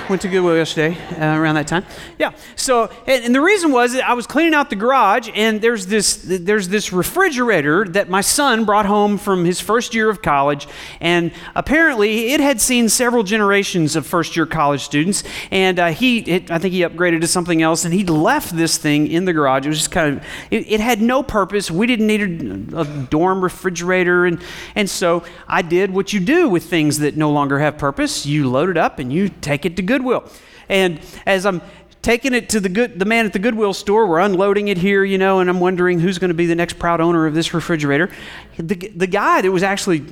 went 0.08 0.22
to 0.22 0.28
Goodwill 0.28 0.56
yesterday 0.56 0.96
uh, 1.20 1.38
around 1.38 1.56
that 1.56 1.66
time? 1.66 1.84
Yeah. 2.18 2.32
So, 2.54 2.90
and, 3.06 3.26
and, 3.26 3.34
the 3.34 3.42
reason 3.42 3.70
was 3.70 3.94
I 3.94 4.14
was 4.14 4.26
cleaning 4.26 4.54
out 4.54 4.70
the 4.70 4.76
garage, 4.76 5.28
and 5.34 5.60
there's 5.60 5.88
this 5.88 6.22
there's 6.24 6.68
this 6.68 6.90
refrigerator 6.90 7.84
that 7.88 8.08
my 8.08 8.22
son 8.22 8.64
brought 8.64 8.86
home 8.86 9.18
from 9.18 9.44
his 9.44 9.60
first 9.60 9.94
year 9.94 10.08
of 10.08 10.22
college, 10.22 10.68
and 11.02 11.32
apparently 11.54 12.30
it 12.30 12.40
had 12.40 12.62
seen 12.62 12.88
several 12.88 13.24
generations 13.24 13.94
of 13.94 14.06
first 14.06 14.36
year 14.36 14.46
college 14.46 14.80
students, 14.80 15.22
and 15.50 15.78
uh, 15.78 15.88
he 15.88 16.20
it, 16.20 16.50
I 16.50 16.58
think 16.58 16.72
he 16.72 16.80
upgraded 16.80 17.20
to 17.20 17.26
something 17.26 17.60
else, 17.60 17.84
and 17.84 17.92
he 17.92 18.04
left 18.04 18.56
this 18.56 18.78
thing 18.78 19.06
in 19.06 19.26
the 19.26 19.34
garage. 19.34 19.66
It 19.66 19.68
was 19.68 19.78
just 19.80 19.90
kind 19.90 20.16
of 20.16 20.24
it, 20.50 20.66
it 20.66 20.80
had 20.80 21.02
no 21.02 21.22
purpose. 21.22 21.70
We 21.70 21.86
didn't 21.86 22.06
need 22.06 22.72
a, 22.72 22.80
a 22.80 22.84
dorm 23.10 23.42
refrigerator, 23.44 24.24
and 24.24 24.42
and 24.74 24.88
so 24.88 25.24
I 25.46 25.60
did 25.60 25.90
what 25.90 26.14
you 26.14 26.20
do 26.20 26.48
with 26.48 26.64
things 26.64 27.00
that 27.00 27.18
no 27.18 27.30
longer 27.30 27.58
have 27.58 27.76
purpose. 27.76 28.24
You 28.24 28.45
load 28.48 28.68
it 28.68 28.76
up 28.76 28.98
and 28.98 29.12
you 29.12 29.28
take 29.28 29.64
it 29.64 29.76
to 29.76 29.82
Goodwill. 29.82 30.28
And 30.68 31.00
as 31.26 31.46
I'm 31.46 31.62
taking 32.02 32.34
it 32.34 32.48
to 32.50 32.60
the 32.60 32.68
good 32.68 32.98
the 32.98 33.04
man 33.04 33.26
at 33.26 33.32
the 33.32 33.38
Goodwill 33.38 33.72
store, 33.72 34.06
we're 34.06 34.20
unloading 34.20 34.68
it 34.68 34.78
here, 34.78 35.04
you 35.04 35.18
know, 35.18 35.40
and 35.40 35.50
I'm 35.50 35.60
wondering 35.60 36.00
who's 36.00 36.18
going 36.18 36.28
to 36.28 36.34
be 36.34 36.46
the 36.46 36.54
next 36.54 36.78
proud 36.78 37.00
owner 37.00 37.26
of 37.26 37.34
this 37.34 37.52
refrigerator. 37.52 38.10
The, 38.56 38.74
the 38.74 39.06
guy 39.06 39.42
that 39.42 39.50
was 39.50 39.62
actually 39.62 40.04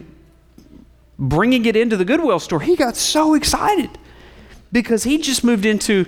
bringing 1.18 1.66
it 1.66 1.76
into 1.76 1.96
the 1.96 2.04
Goodwill 2.04 2.40
store, 2.40 2.60
he 2.60 2.76
got 2.76 2.96
so 2.96 3.34
excited 3.34 3.90
because 4.72 5.04
he 5.04 5.18
just 5.18 5.44
moved 5.44 5.64
into 5.64 6.06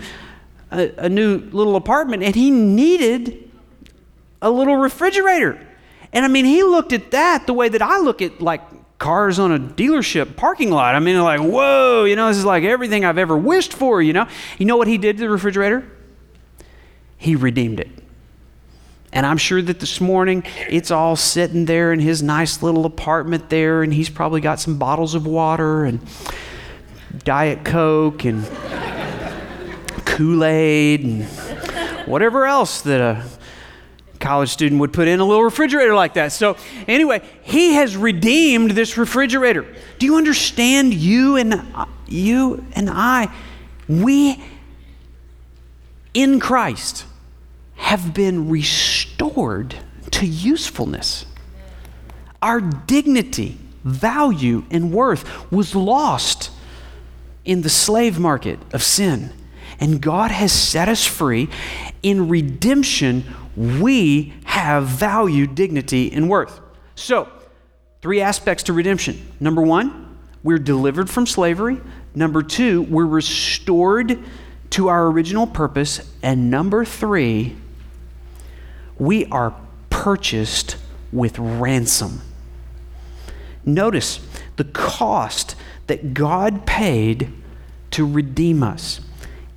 a, 0.73 0.93
a 0.99 1.09
new 1.09 1.39
little 1.39 1.77
apartment 1.77 2.23
and 2.23 2.35
he 2.35 2.51
needed 2.51 3.51
a 4.43 4.51
little 4.51 4.77
refrigerator. 4.77 5.65
And 6.13 6.25
I 6.25 6.29
mean, 6.29 6.45
he 6.45 6.63
looked 6.63 6.93
at 6.93 7.11
that 7.13 7.47
the 7.47 7.55
way 7.55 7.69
that 7.69 7.83
I 7.83 7.99
look 7.99 8.23
at 8.23 8.41
like 8.41 8.63
cars 8.99 9.39
on 9.39 9.53
a 9.53 9.59
dealership 9.59 10.37
parking 10.37 10.71
lot. 10.71 10.95
I 10.95 11.01
mean, 11.01 11.21
like, 11.21 11.41
whoa, 11.41 12.05
you 12.05 12.17
know, 12.17 12.29
this 12.29 12.39
is 12.39 12.45
like 12.45 12.65
everything 12.65 13.05
I've 13.05 13.19
ever 13.19 13.37
wished 13.37 13.73
for, 13.73 14.01
you 14.01 14.13
know? 14.13 14.27
You 14.59 14.67
know 14.67 14.77
what 14.77 14.89
he 14.89 14.99
did 14.99 15.17
to 15.19 15.25
the 15.25 15.31
refrigerator? 15.31 15.91
He 17.17 17.37
redeemed 17.37 17.81
it. 17.81 17.91
And 19.13 19.25
I'm 19.25 19.39
sure 19.39 19.63
that 19.63 19.81
this 19.81 20.01
morning 20.01 20.43
it's 20.69 20.91
all 20.91 21.17
sitting 21.17 21.65
there 21.65 21.93
in 21.93 22.01
his 22.01 22.23
nice 22.23 22.63
little 22.63 22.85
apartment 22.85 23.49
there, 23.49 23.83
and 23.83 23.93
he's 23.93 24.11
probably 24.11 24.41
got 24.41 24.61
some 24.61 24.79
bottles 24.79 25.15
of 25.15 25.27
water 25.27 25.85
and 25.85 26.01
Diet 27.25 27.65
Coke 27.65 28.25
and 28.25 28.45
Kool 30.05 30.45
Aid 30.45 31.05
and 31.05 31.25
whatever 32.07 32.47
else 32.47 32.83
that 32.83 33.01
a 33.01 33.25
college 34.21 34.51
student 34.51 34.81
would 34.81 34.93
put 34.93 35.09
in 35.09 35.21
a 35.21 35.25
little 35.25 35.45
refrigerator 35.45 35.95
like 35.95 36.15
that. 36.15 36.33
So, 36.33 36.57
anyway, 36.89 37.23
he 37.43 37.75
has 37.75 37.97
redeemed 37.97 38.73
this 38.73 38.97
refrigerator. 38.97 39.67
Do 39.99 40.07
you 40.07 40.17
understand 40.17 40.95
you 40.95 41.37
and 41.37 41.63
you 42.09 42.65
and 42.75 42.89
I 42.91 43.33
we 43.89 44.43
in 46.15 46.41
Christ 46.41 47.05
have 47.77 48.15
been 48.15 48.49
restored 48.49 49.77
to 50.13 50.27
usefulness. 50.27 51.27
Our 52.43 52.61
dignity, 52.61 53.59
value, 53.85 54.65
and 54.71 54.93
worth 54.93 55.51
was 55.53 55.75
lost 55.75 56.51
in 57.45 57.63
the 57.63 57.69
slave 57.69 58.19
market 58.19 58.59
of 58.73 58.83
sin. 58.83 59.33
And 59.79 60.01
God 60.01 60.31
has 60.31 60.53
set 60.53 60.89
us 60.89 61.05
free. 61.05 61.49
In 62.03 62.29
redemption, 62.29 63.25
we 63.57 64.35
have 64.45 64.87
value, 64.87 65.47
dignity, 65.47 66.13
and 66.13 66.29
worth. 66.29 66.61
So, 66.95 67.29
three 68.01 68.21
aspects 68.21 68.65
to 68.65 68.73
redemption. 68.73 69.33
Number 69.41 69.63
one, 69.63 70.19
we're 70.43 70.59
delivered 70.59 71.11
from 71.11 71.27
slavery. 71.27 71.81
Number 72.15 72.43
two, 72.43 72.83
we're 72.83 73.07
restored 73.07 74.19
to 74.71 74.89
our 74.89 75.07
original 75.07 75.47
purpose. 75.47 76.01
And 76.23 76.51
number 76.51 76.85
three, 76.85 77.57
we 78.99 79.27
are 79.27 79.55
purchased 79.91 80.77
with 81.13 81.39
ransom. 81.39 82.23
Notice 83.65 84.21
the 84.57 84.65
cost 84.65 85.57
that 85.87 86.15
God 86.15 86.67
paid 86.67 87.33
to 87.91 88.07
redeem 88.07 88.63
us. 88.63 89.01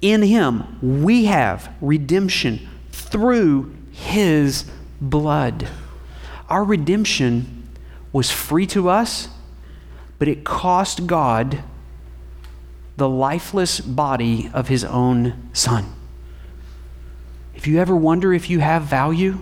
In 0.01 0.22
Him, 0.22 0.77
we 0.82 1.25
have 1.25 1.74
redemption 1.82 2.68
through 2.91 3.75
His 3.91 4.65
blood. 5.01 5.68
Our 6.48 6.63
redemption 6.63 7.70
was 8.12 8.32
free 8.32 8.65
to 8.68 8.89
us, 8.89 9.29
but 10.18 10.27
it 10.27 10.44
cost 10.44 11.06
God 11.06 11.63
the 12.98 13.10
lifeless 13.10 13.79
body 13.79 14.50
of 14.53 14.68
His 14.68 14.84
own 14.84 15.50
Son. 15.53 15.94
If 17.56 17.68
you 17.68 17.79
ever 17.79 17.96
wonder 17.96 18.34
if 18.34 18.50
you 18.50 18.60
have 18.60 18.84
value, 18.84 19.39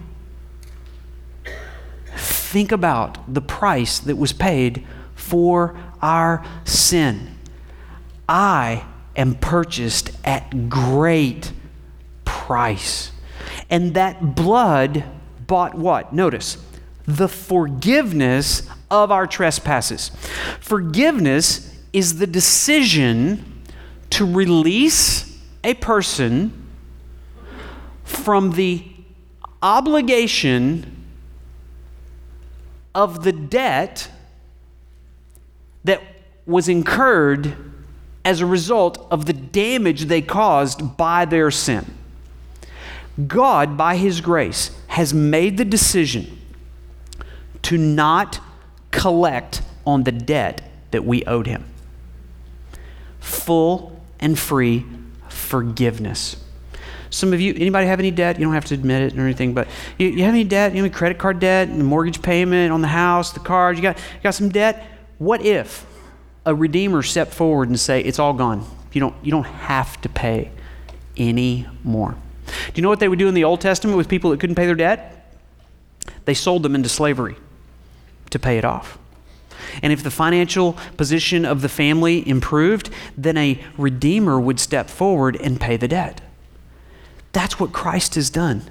think 2.15 2.71
about 2.71 3.31
the 3.31 3.41
price 3.41 3.99
that 3.99 4.15
was 4.15 4.33
paid 4.33 4.85
for 5.15 5.77
our 6.01 6.43
sin. 6.65 7.35
I 8.27 8.85
am 9.17 9.35
purchased 9.35 10.11
at 10.23 10.69
great 10.69 11.51
price. 12.23 13.11
And 13.69 13.93
that 13.95 14.35
blood 14.35 15.03
bought 15.45 15.75
what? 15.75 16.13
Notice, 16.13 16.57
the 17.05 17.27
forgiveness 17.27 18.69
of 18.91 19.11
our 19.11 19.27
trespasses. 19.27 20.11
Forgiveness 20.59 21.75
is 21.91 22.19
the 22.19 22.27
decision 22.27 23.63
to 24.11 24.25
release 24.25 25.37
a 25.63 25.73
person 25.73 26.67
from 28.03 28.51
the 28.51 28.85
obligation 29.61 31.05
of 32.93 33.23
the 33.23 33.31
debt 33.31 34.09
that 35.83 36.01
was 36.45 36.69
incurred 36.69 37.55
as 38.27 38.41
a 38.41 38.45
result 38.45 39.07
of 39.09 39.25
the 39.25 39.31
damage 39.31 40.01
they 40.03 40.21
caused 40.21 40.97
by 40.97 41.23
their 41.23 41.49
sin. 41.49 41.85
God, 43.25 43.77
by 43.77 43.95
His 43.95 44.19
grace, 44.19 44.77
has 44.87 45.13
made 45.13 45.55
the 45.55 45.63
decision 45.63 46.37
to 47.61 47.77
not 47.77 48.41
collect 48.91 49.61
on 49.85 50.03
the 50.03 50.11
debt 50.11 50.69
that 50.91 51.05
we 51.05 51.23
owed 51.23 51.47
Him. 51.47 51.63
Full 53.21 53.97
and 54.19 54.37
free 54.37 54.85
forgiveness. 55.29 56.35
Some 57.09 57.31
of 57.31 57.39
you, 57.39 57.53
anybody 57.53 57.87
have 57.87 57.99
any 57.99 58.11
debt? 58.11 58.37
You 58.39 58.43
don't 58.43 58.53
have 58.53 58.65
to 58.65 58.73
admit 58.73 59.03
it 59.03 59.17
or 59.17 59.21
anything, 59.21 59.53
but 59.53 59.69
you, 59.97 60.09
you 60.09 60.25
have 60.25 60.33
any 60.33 60.43
debt? 60.43 60.73
You 60.73 60.79
have 60.79 60.85
any 60.85 60.93
credit 60.93 61.17
card 61.17 61.39
debt, 61.39 61.69
mortgage 61.69 62.21
payment 62.21 62.73
on 62.73 62.81
the 62.81 62.89
house, 62.89 63.31
the 63.31 63.39
cars? 63.39 63.77
You 63.77 63.83
got, 63.83 63.97
you 63.97 64.21
got 64.21 64.31
some 64.31 64.49
debt? 64.49 64.85
What 65.17 65.45
if 65.45 65.86
a 66.47 66.55
redeemer 66.55 67.03
step 67.03 67.31
forward 67.31 67.67
and 67.67 67.79
say, 67.79 68.01
It's 68.01 68.17
all 68.17 68.33
gone. 68.33 68.65
You 68.93 69.01
don't, 69.01 69.15
you 69.21 69.29
don't 69.31 69.43
have 69.43 70.01
to 70.01 70.09
pay 70.09 70.49
any 71.17 71.67
more. 71.83 72.15
Do 72.47 72.71
you 72.75 72.81
know 72.81 72.89
what 72.89 72.99
they 72.99 73.09
would 73.09 73.19
do 73.19 73.27
in 73.27 73.33
the 73.33 73.43
Old 73.43 73.61
Testament 73.61 73.97
with 73.97 74.07
people 74.07 74.31
that 74.31 74.39
couldn't 74.39 74.55
pay 74.55 74.65
their 74.65 74.73
debt? 74.73 75.35
They 76.25 76.33
sold 76.33 76.63
them 76.63 76.73
into 76.73 76.89
slavery 76.89 77.35
to 78.29 78.39
pay 78.39 78.57
it 78.57 78.65
off. 78.65 78.97
And 79.83 79.91
if 79.91 80.03
the 80.03 80.11
financial 80.11 80.77
position 80.95 81.45
of 81.45 81.61
the 81.61 81.69
family 81.69 82.27
improved, 82.27 82.89
then 83.17 83.37
a 83.37 83.61
redeemer 83.77 84.39
would 84.39 84.59
step 84.59 84.89
forward 84.89 85.35
and 85.35 85.59
pay 85.59 85.75
the 85.75 85.87
debt. 85.87 86.21
That's 87.33 87.59
what 87.59 87.73
Christ 87.73 88.15
has 88.15 88.29
done. 88.29 88.63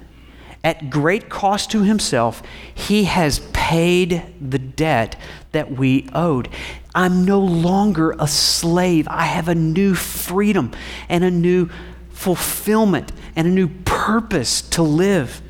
At 0.63 0.89
great 0.89 1.29
cost 1.29 1.69
to 1.71 1.83
himself, 1.83 2.41
he 2.73 3.03
has 3.03 3.39
paid 3.53 4.23
the 4.41 4.59
debt 4.59 5.15
that 5.51 5.71
we 5.71 6.09
owed. 6.13 6.49
I'm 6.97 7.25
no 7.25 7.39
longer 7.39 8.15
a 8.17 8.27
slave. 8.27 9.07
I 9.07 9.25
have 9.25 9.47
a 9.47 9.53
new 9.53 9.93
freedom 9.93 10.71
and 11.07 11.23
a 11.23 11.29
new 11.29 11.69
fulfillment 12.09 13.11
and 13.35 13.45
a 13.45 13.51
new 13.51 13.67
purpose 13.85 14.63
to 14.63 14.81
live. 14.81 15.43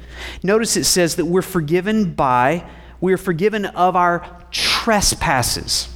Notice 0.44 0.76
it 0.76 0.84
says 0.84 1.16
that 1.16 1.24
we're 1.24 1.42
forgiven 1.42 2.14
by, 2.14 2.70
we 3.00 3.14
are 3.14 3.18
forgiven 3.18 3.66
of 3.66 3.96
our 3.96 4.46
trespasses. 4.52 5.88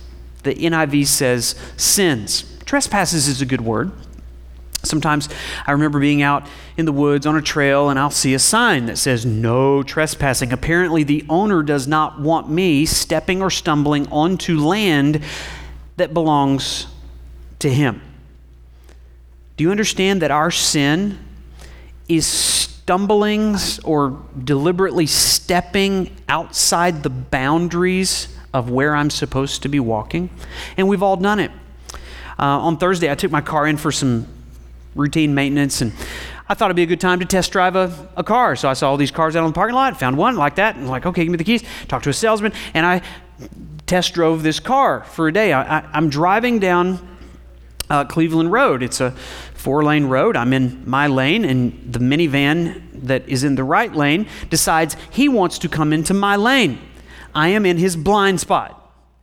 The 0.43 0.55
NIV 0.55 1.05
says 1.07 1.55
sins. 1.75 2.45
Trespasses 2.63 3.27
is 3.27 3.41
a 3.41 3.45
good 3.45 3.59
word. 3.59 3.91
Sometimes 4.83 5.27
I 5.67 5.73
remember 5.73 5.99
being 5.99 6.21
out 6.21 6.47
in 6.81 6.85
the 6.85 6.91
woods 6.91 7.27
on 7.27 7.37
a 7.37 7.41
trail 7.41 7.89
and 7.89 7.99
I'll 7.99 8.09
see 8.09 8.33
a 8.33 8.39
sign 8.39 8.87
that 8.87 8.97
says 8.97 9.23
no 9.25 9.83
trespassing. 9.83 10.51
Apparently, 10.51 11.03
the 11.03 11.23
owner 11.29 11.61
does 11.63 11.87
not 11.87 12.19
want 12.19 12.49
me 12.49 12.85
stepping 12.85 13.41
or 13.41 13.49
stumbling 13.51 14.07
onto 14.07 14.59
land 14.59 15.21
that 15.97 16.13
belongs 16.13 16.87
to 17.59 17.69
him. 17.69 18.01
Do 19.55 19.63
you 19.63 19.69
understand 19.69 20.23
that 20.23 20.31
our 20.31 20.49
sin 20.49 21.19
is 22.09 22.25
stumbling 22.25 23.55
or 23.83 24.19
deliberately 24.43 25.05
stepping 25.05 26.17
outside 26.27 27.03
the 27.03 27.11
boundaries 27.11 28.35
of 28.55 28.71
where 28.71 28.95
I'm 28.95 29.11
supposed 29.11 29.61
to 29.61 29.69
be 29.69 29.79
walking? 29.79 30.31
And 30.77 30.89
we've 30.89 31.03
all 31.03 31.15
done 31.15 31.39
it. 31.39 31.51
Uh, 32.39 32.57
on 32.57 32.77
Thursday, 32.77 33.11
I 33.11 33.15
took 33.15 33.29
my 33.31 33.41
car 33.41 33.67
in 33.67 33.77
for 33.77 33.91
some 33.91 34.27
routine 34.95 35.33
maintenance. 35.33 35.81
And 35.81 35.93
I 36.51 36.53
thought 36.53 36.65
it'd 36.65 36.75
be 36.75 36.83
a 36.83 36.85
good 36.85 36.99
time 36.99 37.21
to 37.21 37.25
test 37.25 37.53
drive 37.53 37.77
a, 37.77 38.09
a 38.17 38.25
car. 38.25 38.57
So 38.57 38.67
I 38.67 38.73
saw 38.73 38.89
all 38.89 38.97
these 38.97 39.09
cars 39.09 39.37
out 39.37 39.43
on 39.45 39.51
the 39.51 39.55
parking 39.55 39.73
lot, 39.73 39.97
found 39.97 40.17
one 40.17 40.35
like 40.35 40.55
that, 40.55 40.75
and 40.75 40.79
i 40.79 40.83
was 40.83 40.89
like, 40.89 41.05
okay, 41.05 41.23
give 41.23 41.31
me 41.31 41.37
the 41.37 41.45
keys. 41.45 41.63
Talked 41.87 42.03
to 42.03 42.09
a 42.09 42.13
salesman, 42.13 42.51
and 42.73 42.85
I 42.85 43.01
test 43.87 44.13
drove 44.13 44.43
this 44.43 44.59
car 44.59 45.05
for 45.05 45.29
a 45.29 45.31
day. 45.31 45.53
I, 45.53 45.97
am 45.97 46.09
driving 46.09 46.59
down 46.59 47.17
uh, 47.89 48.03
Cleveland 48.03 48.51
Road. 48.51 48.83
It's 48.83 48.99
a 48.99 49.11
four 49.53 49.81
lane 49.85 50.07
road. 50.07 50.35
I'm 50.35 50.51
in 50.51 50.83
my 50.85 51.07
lane, 51.07 51.45
and 51.45 51.71
the 51.89 51.99
minivan 51.99 52.83
that 52.95 53.29
is 53.29 53.45
in 53.45 53.55
the 53.55 53.63
right 53.63 53.95
lane 53.95 54.27
decides 54.49 54.97
he 55.09 55.29
wants 55.29 55.57
to 55.59 55.69
come 55.69 55.93
into 55.93 56.13
my 56.13 56.35
lane. 56.35 56.81
I 57.33 57.47
am 57.47 57.65
in 57.65 57.77
his 57.77 57.95
blind 57.95 58.41
spot. 58.41 58.80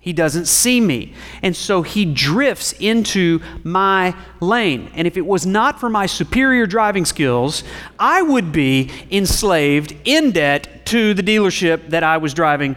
He 0.09 0.15
doesn't 0.15 0.47
see 0.47 0.81
me. 0.81 1.13
And 1.43 1.55
so 1.55 1.83
he 1.83 2.07
drifts 2.07 2.73
into 2.73 3.43
my 3.63 4.17
lane. 4.41 4.91
And 4.95 5.07
if 5.07 5.19
it 5.19 5.27
was 5.27 5.45
not 5.45 5.79
for 5.79 5.91
my 5.91 6.07
superior 6.07 6.65
driving 6.67 7.05
skills, 7.05 7.63
I 7.99 8.23
would 8.23 8.51
be 8.51 8.91
enslaved 9.11 9.95
in 10.07 10.31
debt 10.31 10.87
to 10.87 11.13
the 11.13 11.23
dealership 11.23 11.91
that 11.91 12.03
I 12.05 12.17
was 12.17 12.33
driving 12.33 12.77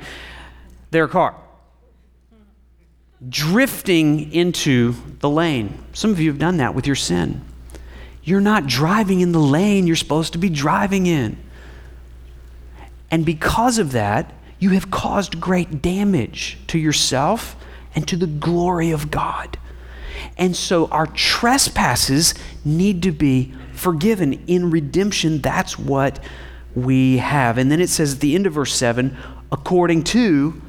their 0.90 1.08
car. 1.08 1.34
Drifting 3.30 4.34
into 4.34 4.94
the 5.20 5.30
lane. 5.30 5.82
Some 5.94 6.12
of 6.12 6.20
you 6.20 6.30
have 6.32 6.40
done 6.40 6.58
that 6.58 6.76
with 6.76 6.86
your 6.86 6.98
sin. 6.98 7.46
You're 8.26 8.42
not 8.42 8.68
driving 8.68 9.22
in 9.22 9.32
the 9.32 9.40
lane 9.40 9.88
you're 9.88 9.96
supposed 9.96 10.34
to 10.34 10.38
be 10.38 10.50
driving 10.50 11.06
in. 11.06 11.38
And 13.10 13.26
because 13.26 13.78
of 13.78 13.94
that, 13.94 14.34
you 14.62 14.70
have 14.70 14.92
caused 14.92 15.42
great 15.42 15.82
damage 15.82 16.60
to 16.68 16.78
yourself 16.78 17.58
and 17.96 18.08
to 18.08 18.16
the 18.16 18.28
glory 18.28 18.92
of 18.92 19.10
God. 19.12 19.58
And 20.38 20.56
so 20.56 20.86
our 20.88 21.08
trespasses 21.08 22.36
need 22.64 23.02
to 23.04 23.12
be 23.12 23.54
forgiven. 23.74 24.34
In 24.46 24.70
redemption, 24.70 25.40
that's 25.40 25.80
what 25.80 26.24
we 26.76 27.18
have. 27.18 27.58
And 27.58 27.72
then 27.72 27.82
it 27.82 27.90
says 27.90 28.14
at 28.14 28.20
the 28.20 28.36
end 28.36 28.46
of 28.46 28.54
verse 28.54 28.74
7 28.74 29.18
according 29.52 30.04
to 30.04 30.62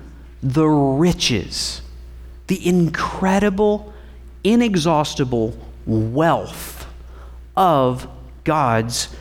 the 0.42 0.66
riches, 0.66 1.82
the 2.46 2.66
incredible, 2.66 3.92
inexhaustible 4.42 5.56
wealth 5.84 6.86
of 7.56 8.08
God's 8.44 9.14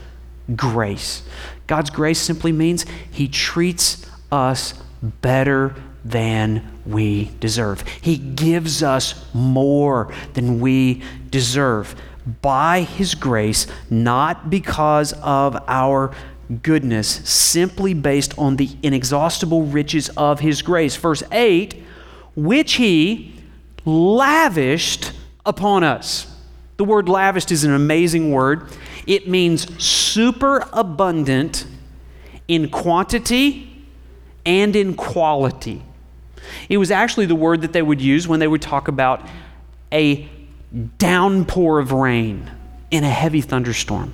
grace. 0.55 1.23
God's 1.67 1.89
grace 1.89 2.19
simply 2.19 2.53
means 2.53 2.85
He 3.11 3.27
treats 3.27 4.05
us 4.31 4.73
better 5.01 5.75
than 6.03 6.67
we 6.85 7.31
deserve. 7.39 7.87
He 8.01 8.17
gives 8.17 8.81
us 8.81 9.25
more 9.33 10.13
than 10.33 10.59
we 10.59 11.03
deserve 11.29 11.95
by 12.41 12.81
His 12.81 13.15
grace, 13.15 13.67
not 13.89 14.49
because 14.49 15.13
of 15.21 15.57
our 15.67 16.13
goodness, 16.61 17.07
simply 17.29 17.93
based 17.93 18.37
on 18.37 18.57
the 18.57 18.69
inexhaustible 18.83 19.63
riches 19.63 20.09
of 20.09 20.39
His 20.39 20.61
grace. 20.61 20.95
Verse 20.95 21.23
8, 21.31 21.75
which 22.35 22.73
He 22.73 23.33
lavished 23.85 25.13
upon 25.45 25.83
us. 25.83 26.27
The 26.77 26.83
word 26.83 27.09
lavished 27.09 27.51
is 27.51 27.63
an 27.63 27.73
amazing 27.73 28.31
word. 28.31 28.69
It 29.05 29.27
means 29.27 29.83
super 29.83 30.67
abundant 30.73 31.65
in 32.47 32.69
quantity 32.69 33.70
and 34.45 34.75
in 34.75 34.95
quality. 34.95 35.83
It 36.69 36.77
was 36.77 36.91
actually 36.91 37.25
the 37.27 37.35
word 37.35 37.61
that 37.61 37.73
they 37.73 37.81
would 37.81 38.01
use 38.01 38.27
when 38.27 38.39
they 38.39 38.47
would 38.47 38.61
talk 38.61 38.87
about 38.87 39.27
a 39.91 40.27
downpour 40.97 41.79
of 41.79 41.91
rain 41.91 42.49
in 42.89 43.03
a 43.03 43.09
heavy 43.09 43.41
thunderstorm. 43.41 44.13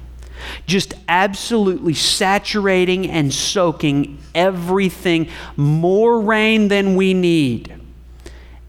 just 0.65 0.93
absolutely 1.07 1.93
saturating 1.93 3.09
and 3.09 3.33
soaking 3.33 4.19
everything, 4.35 5.29
more 5.55 6.21
rain 6.21 6.67
than 6.67 6.95
we 6.95 7.13
need. 7.13 7.73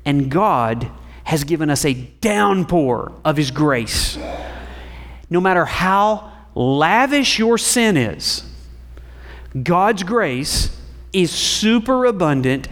And 0.05 0.31
God 0.31 0.91
has 1.25 1.45
given 1.45 1.69
us 1.69 1.85
a 1.85 1.93
downpour 1.93 3.13
of 3.25 3.37
His 3.37 3.51
grace. 3.51 4.19
No 5.29 5.41
matter 5.41 5.67
how 5.67 6.33
lavish 6.55 7.39
your 7.39 7.59
sin 7.59 7.97
is, 7.97 8.45
God's 9.63 10.03
grace 10.03 10.75
is 11.13 11.31
super 11.31 12.05
abundant 12.05 12.69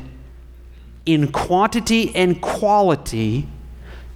in 1.04 1.30
quantity 1.30 2.14
and 2.14 2.40
quality 2.40 3.48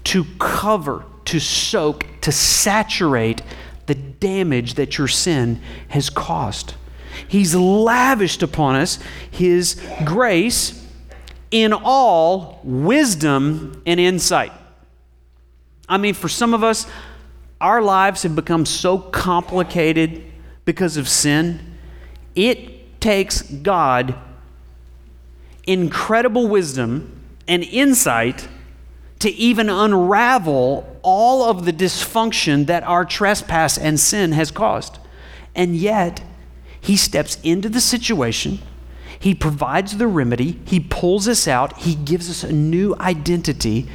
to 0.04 0.24
cover, 0.38 1.04
to 1.26 1.38
soak, 1.38 2.04
to 2.20 2.32
saturate 2.32 3.42
the 3.86 3.94
damage 3.94 4.74
that 4.74 4.98
your 4.98 5.08
sin 5.08 5.60
has 5.88 6.10
caused. 6.10 6.74
He's 7.28 7.54
lavished 7.54 8.42
upon 8.42 8.76
us 8.76 8.98
His 9.30 9.80
grace 10.04 10.76
in 11.50 11.72
all 11.72 12.60
wisdom 12.62 13.82
and 13.86 13.98
insight. 13.98 14.52
I 15.88 15.96
mean, 15.96 16.14
for 16.14 16.28
some 16.28 16.54
of 16.54 16.62
us, 16.62 16.86
our 17.60 17.82
lives 17.82 18.22
have 18.22 18.34
become 18.36 18.64
so 18.64 18.98
complicated 18.98 20.24
because 20.64 20.96
of 20.96 21.08
sin. 21.08 21.76
It 22.34 22.79
takes 23.00 23.42
God 23.42 24.14
incredible 25.66 26.48
wisdom 26.48 27.20
and 27.46 27.62
insight 27.64 28.48
to 29.20 29.30
even 29.30 29.68
unravel 29.68 30.98
all 31.02 31.48
of 31.48 31.64
the 31.64 31.72
dysfunction 31.72 32.66
that 32.66 32.82
our 32.84 33.04
trespass 33.04 33.78
and 33.78 34.00
sin 34.00 34.32
has 34.32 34.50
caused. 34.50 34.98
And 35.54 35.76
yet, 35.76 36.22
He 36.80 36.96
steps 36.96 37.38
into 37.42 37.68
the 37.68 37.80
situation, 37.80 38.60
He 39.18 39.34
provides 39.34 39.96
the 39.98 40.06
remedy, 40.06 40.58
He 40.64 40.80
pulls 40.80 41.28
us 41.28 41.46
out, 41.46 41.78
He 41.78 41.94
gives 41.94 42.30
us 42.30 42.42
a 42.42 42.52
new 42.52 42.94
identity. 42.98 43.88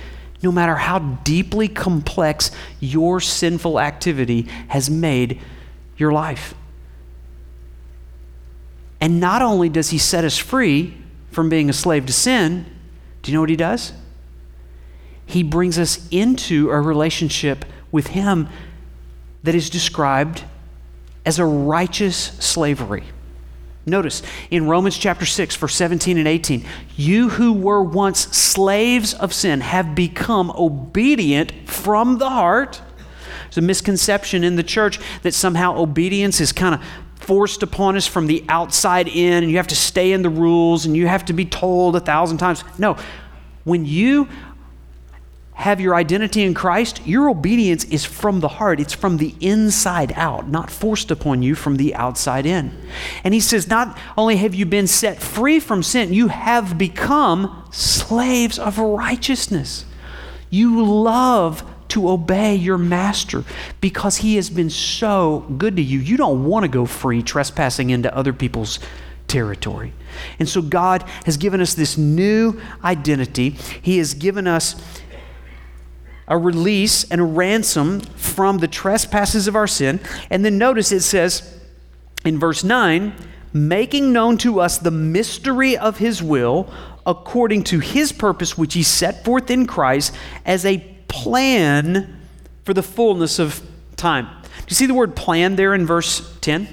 No 0.43 0.51
matter 0.51 0.75
how 0.75 0.99
deeply 0.99 1.67
complex 1.67 2.51
your 2.79 3.19
sinful 3.19 3.79
activity 3.79 4.43
has 4.67 4.91
made 4.91 5.39
your 5.97 6.11
life. 6.11 6.53
And 9.05 9.19
not 9.19 9.43
only 9.43 9.69
does 9.69 9.91
he 9.91 9.99
set 9.99 10.25
us 10.25 10.35
free 10.35 10.97
from 11.29 11.47
being 11.47 11.69
a 11.69 11.73
slave 11.73 12.07
to 12.07 12.11
sin, 12.11 12.65
do 13.21 13.29
you 13.31 13.37
know 13.37 13.41
what 13.41 13.51
he 13.51 13.55
does? 13.55 13.93
He 15.27 15.43
brings 15.43 15.77
us 15.77 16.07
into 16.09 16.71
a 16.71 16.81
relationship 16.81 17.65
with 17.91 18.07
him 18.07 18.49
that 19.43 19.53
is 19.53 19.69
described 19.69 20.43
as 21.23 21.37
a 21.37 21.45
righteous 21.45 22.17
slavery. 22.39 23.03
Notice 23.85 24.23
in 24.49 24.65
Romans 24.65 24.97
chapter 24.97 25.27
6, 25.27 25.55
verse 25.55 25.75
17 25.75 26.17
and 26.17 26.27
18, 26.27 26.65
you 26.97 27.29
who 27.29 27.53
were 27.53 27.83
once 27.83 28.21
slaves 28.35 29.13
of 29.13 29.33
sin 29.33 29.61
have 29.61 29.93
become 29.93 30.49
obedient 30.49 31.51
from 31.69 32.17
the 32.17 32.31
heart. 32.31 32.81
There's 33.43 33.59
a 33.59 33.61
misconception 33.61 34.43
in 34.43 34.55
the 34.55 34.63
church 34.63 34.99
that 35.21 35.35
somehow 35.35 35.77
obedience 35.77 36.41
is 36.41 36.51
kind 36.51 36.73
of 36.73 36.81
forced 37.25 37.63
upon 37.63 37.95
us 37.95 38.05
from 38.05 38.27
the 38.27 38.43
outside 38.49 39.07
in, 39.07 39.43
and 39.43 39.51
you 39.51 39.57
have 39.57 39.67
to 39.67 39.75
stay 39.75 40.11
in 40.11 40.21
the 40.21 40.29
rules 40.29 40.85
and 40.85 40.95
you 40.95 41.07
have 41.07 41.25
to 41.25 41.33
be 41.33 41.45
told 41.45 41.95
a 41.95 41.99
thousand 41.99 42.37
times. 42.37 42.63
No, 42.77 42.97
when 43.63 43.85
you 43.85 44.29
have 45.55 45.79
your 45.81 45.95
identity 45.95 46.43
in 46.43 46.53
Christ, 46.53 47.01
your 47.07 47.29
obedience 47.29 47.85
is 47.85 48.05
from 48.05 48.41
the 48.41 48.47
heart. 48.47 48.79
It's 48.79 48.93
from 48.93 49.17
the 49.17 49.33
inside 49.39 50.13
out, 50.15 50.49
not 50.49 50.69
forced 50.69 51.11
upon 51.11 51.41
you 51.41 51.55
from 51.55 51.77
the 51.77 51.95
outside 51.95 52.45
in. 52.45 52.77
And 53.23 53.33
he 53.33 53.39
says, 53.39 53.67
Not 53.67 53.97
only 54.17 54.35
have 54.35 54.53
you 54.53 54.65
been 54.65 54.85
set 54.85 55.21
free 55.21 55.59
from 55.59 55.81
sin, 55.81 56.13
you 56.13 56.27
have 56.27 56.77
become 56.77 57.65
slaves 57.71 58.59
of 58.59 58.77
righteousness. 58.77 59.85
You 60.49 60.85
love 60.85 61.63
to 61.95 62.09
obey 62.09 62.55
your 62.55 62.77
master 62.77 63.45
because 63.79 64.17
he 64.17 64.35
has 64.35 64.49
been 64.49 64.69
so 64.69 65.45
good 65.57 65.77
to 65.77 65.81
you. 65.81 65.99
You 65.99 66.17
don't 66.17 66.43
want 66.43 66.63
to 66.63 66.67
go 66.67 66.85
free 66.85 67.23
trespassing 67.23 67.89
into 67.89 68.13
other 68.13 68.33
people's 68.33 68.79
territory. 69.27 69.93
And 70.37 70.47
so 70.47 70.61
God 70.61 71.03
has 71.25 71.37
given 71.37 71.61
us 71.61 71.73
this 71.73 71.97
new 71.97 72.59
identity. 72.83 73.51
He 73.81 73.97
has 73.97 74.13
given 74.13 74.45
us 74.45 74.75
a 76.27 76.37
release 76.37 77.09
and 77.09 77.21
a 77.21 77.23
ransom 77.23 78.01
from 78.01 78.57
the 78.57 78.67
trespasses 78.67 79.47
of 79.47 79.55
our 79.55 79.67
sin. 79.67 80.01
And 80.29 80.43
then 80.43 80.57
notice 80.57 80.91
it 80.91 81.01
says 81.01 81.57
in 82.25 82.37
verse 82.39 82.61
9, 82.61 83.13
making 83.53 84.11
known 84.11 84.37
to 84.39 84.59
us 84.59 84.77
the 84.77 84.91
mystery 84.91 85.77
of 85.77 85.97
his 85.99 86.21
will 86.21 86.69
according 87.05 87.63
to 87.63 87.79
his 87.79 88.11
purpose, 88.11 88.57
which 88.57 88.73
he 88.73 88.83
set 88.83 89.23
forth 89.23 89.49
in 89.49 89.65
Christ 89.65 90.13
as 90.45 90.65
a 90.65 90.94
plan 91.07 92.21
for 92.63 92.73
the 92.73 92.83
fullness 92.83 93.39
of 93.39 93.61
time. 93.95 94.25
Do 94.25 94.65
you 94.69 94.75
see 94.75 94.85
the 94.85 94.93
word 94.93 95.15
plan 95.15 95.55
there 95.55 95.73
in 95.73 95.85
verse 95.85 96.37
10? 96.41 96.67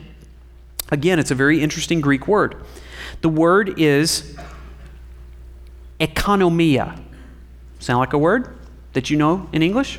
Again, 0.91 1.19
it's 1.19 1.31
a 1.31 1.35
very 1.35 1.63
interesting 1.63 2.01
Greek 2.01 2.27
word. 2.29 2.57
The 3.21 3.29
word 3.29 3.79
is 3.79 4.37
economia. 6.01 7.01
Sound 7.79 7.99
like 7.99 8.13
a 8.13 8.19
word? 8.19 8.59
that 8.93 9.11
you 9.11 9.17
know 9.17 9.49
in 9.53 9.63
English? 9.63 9.99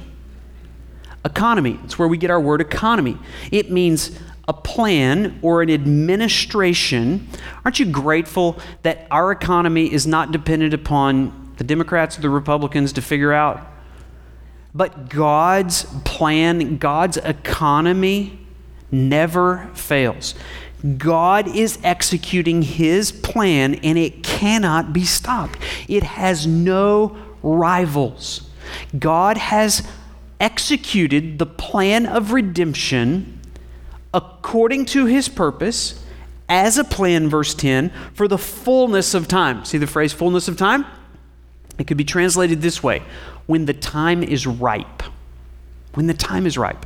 Economy. 1.25 1.79
It's 1.83 1.97
where 1.97 2.07
we 2.07 2.17
get 2.17 2.29
our 2.29 2.39
word 2.39 2.61
economy. 2.61 3.17
It 3.51 3.71
means 3.71 4.17
a 4.47 4.53
plan 4.53 5.39
or 5.41 5.61
an 5.61 5.69
administration. 5.69 7.27
Aren't 7.63 7.79
you 7.79 7.85
grateful 7.85 8.59
that 8.81 9.07
our 9.09 9.31
economy 9.31 9.91
is 9.91 10.05
not 10.05 10.31
dependent 10.31 10.73
upon 10.73 11.53
the 11.57 11.63
Democrats 11.63 12.17
or 12.17 12.21
the 12.21 12.29
Republicans 12.29 12.91
to 12.93 13.01
figure 13.01 13.31
out? 13.31 13.65
But 14.75 15.09
God's 15.09 15.85
plan, 16.03 16.77
God's 16.77 17.17
economy 17.17 18.39
never 18.91 19.69
fails. 19.73 20.35
God 20.97 21.47
is 21.47 21.79
executing 21.83 22.61
his 22.61 23.11
plan 23.11 23.75
and 23.75 23.97
it 23.97 24.23
cannot 24.23 24.91
be 24.91 25.05
stopped. 25.05 25.59
It 25.87 26.03
has 26.03 26.45
no 26.45 27.15
rivals. 27.41 28.49
God 28.97 29.37
has 29.37 29.87
executed 30.39 31.39
the 31.39 31.45
plan 31.45 32.05
of 32.05 32.31
redemption 32.31 33.39
according 34.13 34.85
to 34.85 35.05
his 35.05 35.29
purpose 35.29 36.03
as 36.49 36.77
a 36.77 36.83
plan, 36.83 37.29
verse 37.29 37.53
10, 37.53 37.91
for 38.13 38.27
the 38.27 38.37
fullness 38.37 39.13
of 39.13 39.27
time. 39.27 39.63
See 39.63 39.77
the 39.77 39.87
phrase 39.87 40.11
fullness 40.11 40.47
of 40.47 40.57
time? 40.57 40.85
It 41.77 41.87
could 41.87 41.97
be 41.97 42.03
translated 42.03 42.61
this 42.61 42.83
way 42.83 43.01
when 43.45 43.65
the 43.65 43.73
time 43.73 44.23
is 44.23 44.45
ripe. 44.45 45.03
When 45.93 46.07
the 46.07 46.13
time 46.13 46.45
is 46.45 46.57
ripe. 46.57 46.85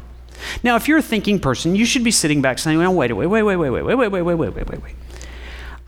Now, 0.63 0.76
if 0.76 0.88
you're 0.88 1.00
a 1.00 1.04
thinking 1.04 1.39
person, 1.39 1.76
you 1.76 1.86
should 1.86 2.04
be 2.04 2.12
sitting 2.12 2.41
back 2.41 2.60
saying, 2.60 2.78
well, 2.78 2.93
wait, 2.93 3.12
wait, 3.12 3.28
wait, 3.28 3.43
wait, 3.43 3.56
wait, 3.58 3.69
wait, 3.69 3.82
wait, 3.84 3.95
wait, 3.95 4.08
wait, 4.08 4.21
wait, 4.21 4.36
wait, 4.36 4.54
wait, 4.54 4.69
wait, 4.69 4.84
wait. 4.84 4.95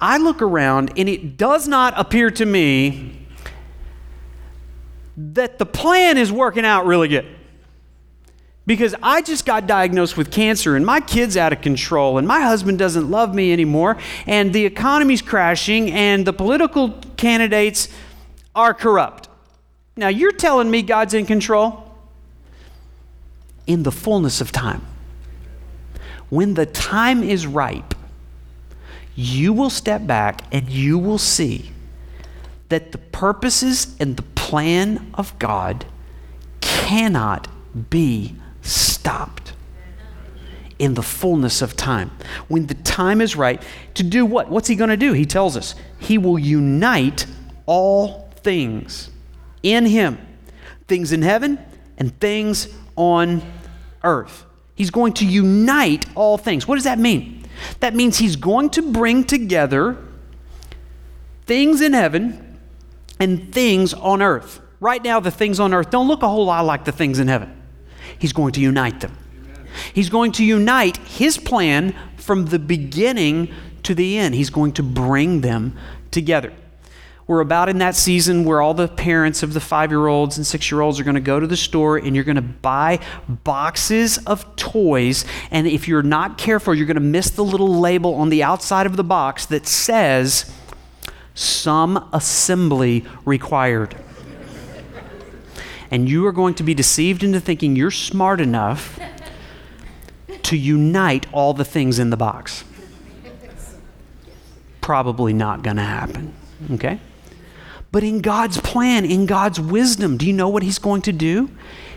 I 0.02 0.18
look 0.18 0.42
around 0.42 0.94
and 0.98 1.10
it 1.10 1.38
does 1.38 1.68
not 1.68 1.94
appear 1.98 2.32
to 2.32 2.46
me 2.46 3.28
that 5.18 5.60
the 5.60 5.66
plan 5.66 6.18
is 6.18 6.32
working 6.32 6.66
out 6.66 6.86
really 6.86 7.10
good. 7.10 7.26
Because 8.66 8.96
I 9.02 9.22
just 9.22 9.46
got 9.46 9.68
diagnosed 9.68 10.16
with 10.16 10.32
cancer 10.32 10.76
and 10.76 10.86
my 10.86 11.02
kid's 11.02 11.36
out 11.36 11.52
of 11.52 11.62
control 11.62 12.18
and 12.18 12.28
my 12.28 12.42
husband 12.42 12.78
doesn't 12.78 13.10
love 13.10 13.34
me 13.34 13.52
anymore 13.52 13.98
and 14.28 14.54
the 14.54 14.66
economy's 14.66 15.22
crashing 15.22 15.92
and 15.92 16.26
the 16.26 16.34
political 16.34 16.92
candidates 17.18 17.90
are 18.56 18.74
corrupt. 18.74 19.30
Now, 19.96 20.08
you're 20.08 20.32
telling 20.32 20.72
me 20.72 20.82
God's 20.82 21.14
in 21.14 21.26
control? 21.26 21.94
In 23.68 23.84
the 23.84 23.92
fullness 23.92 24.42
of 24.42 24.52
time. 24.52 24.86
When 26.30 26.54
the 26.54 26.66
time 26.66 27.24
is 27.24 27.46
ripe, 27.48 27.96
you 29.16 29.52
will 29.52 29.70
step 29.70 30.08
back 30.08 30.42
and 30.52 30.70
you 30.70 30.98
will 30.98 31.18
see 31.18 31.72
that 32.70 32.92
the 32.92 32.98
purposes 32.98 33.96
and 34.00 34.16
the 34.16 34.24
plan 34.24 35.12
of 35.16 35.38
God 35.40 35.86
cannot 36.62 37.48
be 37.90 38.36
stopped 38.62 39.54
in 40.78 40.94
the 40.94 41.04
fullness 41.04 41.62
of 41.62 41.76
time. 41.76 42.12
When 42.48 42.68
the 42.68 42.74
time 42.76 43.20
is 43.22 43.36
right 43.36 43.62
to 43.96 44.04
do 44.04 44.26
what? 44.26 44.50
What's 44.50 44.68
he 44.68 44.76
going 44.76 44.90
to 44.90 44.98
do? 44.98 45.14
He 45.14 45.26
tells 45.26 45.58
us 45.58 45.76
he 46.00 46.18
will 46.18 46.40
unite 46.40 47.26
all 47.66 48.29
things 48.44 49.10
in 49.64 49.86
him 49.86 50.18
things 50.90 51.14
in 51.14 51.22
heaven 51.22 51.58
and 51.98 52.20
things 52.20 52.68
on 52.98 53.42
earth. 54.04 54.46
He's 54.76 54.92
going 54.92 55.14
to 55.14 55.26
unite 55.26 56.06
all 56.16 56.38
things. 56.38 56.68
What 56.68 56.76
does 56.76 56.84
that 56.84 57.00
mean? 57.00 57.46
That 57.80 57.96
means 57.96 58.18
he's 58.18 58.36
going 58.36 58.72
to 58.72 58.82
bring 58.82 59.24
together 59.24 59.98
things 61.46 61.82
in 61.82 61.94
heaven 61.94 62.60
and 63.20 63.54
things 63.54 63.94
on 63.94 64.22
earth. 64.22 64.60
Right 64.80 65.04
now, 65.04 65.20
the 65.20 65.32
things 65.32 65.60
on 65.60 65.74
earth 65.74 65.90
don't 65.90 66.08
look 66.08 66.24
a 66.24 66.28
whole 66.28 66.46
lot 66.46 66.66
like 66.66 66.86
the 66.86 66.92
things 66.92 67.20
in 67.20 67.28
heaven. 67.28 67.56
He's 68.18 68.34
going 68.34 68.54
to 68.54 68.62
unite 68.62 69.02
them. 69.02 69.16
He's 69.94 70.10
going 70.10 70.32
to 70.34 70.46
unite 70.46 70.98
his 70.98 71.38
plan 71.38 71.94
from 72.18 72.46
the 72.46 72.60
beginning 72.60 73.54
to 73.84 73.94
the 73.94 74.18
end. 74.18 74.36
He's 74.36 74.50
going 74.50 74.74
to 74.74 74.84
bring 74.84 75.42
them 75.42 75.78
together. 76.12 76.54
We're 77.30 77.42
about 77.42 77.70
in 77.70 77.78
that 77.78 77.96
season 77.96 78.44
where 78.44 78.60
all 78.60 78.74
the 78.74 78.88
parents 78.88 79.44
of 79.44 79.54
the 79.54 79.60
five 79.60 79.92
year 79.92 80.08
olds 80.08 80.38
and 80.38 80.48
six 80.48 80.72
year 80.72 80.82
olds 80.82 81.00
are 81.00 81.04
going 81.04 81.14
to 81.14 81.22
go 81.22 81.40
to 81.40 81.46
the 81.46 81.56
store 81.56 81.96
and 81.96 82.16
you're 82.16 82.24
going 82.26 82.38
to 82.38 82.42
buy 82.42 82.98
boxes 83.28 84.18
of 84.26 84.56
toys. 84.56 85.26
And 85.52 85.68
if 85.68 85.88
you're 85.88 86.02
not 86.02 86.40
careful, 86.40 86.74
you're 86.74 86.88
going 86.88 86.96
to 86.96 87.02
miss 87.02 87.30
the 87.30 87.44
little 87.44 87.80
label 87.80 88.16
on 88.16 88.30
the 88.30 88.42
outside 88.42 88.88
of 88.88 88.96
the 88.96 89.04
box 89.04 89.46
that 89.46 89.68
says, 89.68 90.52
Some 91.36 92.10
assembly 92.14 93.06
required. 93.26 93.96
and 95.92 96.10
you 96.10 96.26
are 96.26 96.32
going 96.32 96.56
to 96.56 96.64
be 96.64 96.74
deceived 96.74 97.24
into 97.24 97.40
thinking 97.40 97.76
you're 97.76 97.92
smart 97.92 98.42
enough 98.42 99.00
to 100.42 100.58
unite 100.58 101.28
all 101.32 101.54
the 101.54 101.64
things 101.64 102.00
in 102.00 102.10
the 102.10 102.18
box. 102.18 102.64
Probably 104.82 105.32
not 105.32 105.62
going 105.62 105.78
to 105.78 105.84
happen. 105.84 106.34
Okay? 106.72 107.00
But 107.92 108.04
in 108.04 108.22
God's 108.22 108.60
plan, 108.60 109.06
in 109.06 109.26
God's 109.26 109.60
wisdom, 109.60 110.18
do 110.18 110.28
you 110.28 110.34
know 110.34 110.50
what 110.50 110.64
He's 110.64 110.80
going 110.80 111.02
to 111.04 111.12
do? 111.12 111.50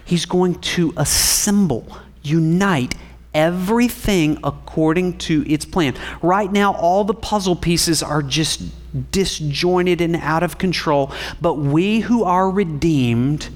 He's 0.05 0.27
going 0.27 0.57
to 0.61 0.93
assemble, 0.97 1.87
unite 2.23 2.95
everything 3.35 4.39
according 4.45 5.17
to 5.17 5.45
its 5.51 5.65
plan. 5.65 5.95
Right 6.21 6.53
now, 6.53 6.75
all 6.75 7.05
the 7.05 7.15
puzzle 7.15 7.57
pieces 7.57 8.03
are 8.03 8.23
just 8.23 8.63
disjointed 9.11 10.01
and 10.01 10.17
out 10.17 10.43
of 10.43 10.59
control, 10.59 11.13
but 11.41 11.55
we 11.55 12.01
who 12.01 12.25
are 12.25 12.51
redeemed 12.51 13.49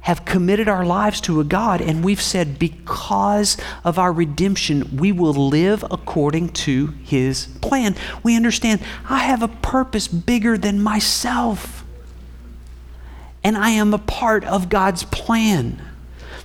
have 0.00 0.24
committed 0.24 0.66
our 0.66 0.84
lives 0.84 1.20
to 1.20 1.40
a 1.40 1.44
God, 1.44 1.80
and 1.80 2.02
we've 2.02 2.22
said, 2.22 2.58
because 2.58 3.58
of 3.84 3.98
our 3.98 4.12
redemption, 4.12 4.96
we 4.96 5.12
will 5.12 5.34
live 5.34 5.84
according 5.90 6.48
to 6.48 6.88
His 7.04 7.46
plan. 7.60 7.94
We 8.22 8.34
understand 8.34 8.80
I 9.08 9.18
have 9.18 9.42
a 9.42 9.48
purpose 9.48 10.08
bigger 10.08 10.56
than 10.56 10.82
myself, 10.82 11.84
and 13.44 13.58
I 13.58 13.70
am 13.70 13.92
a 13.92 13.98
part 13.98 14.44
of 14.44 14.70
God's 14.70 15.04
plan. 15.04 15.82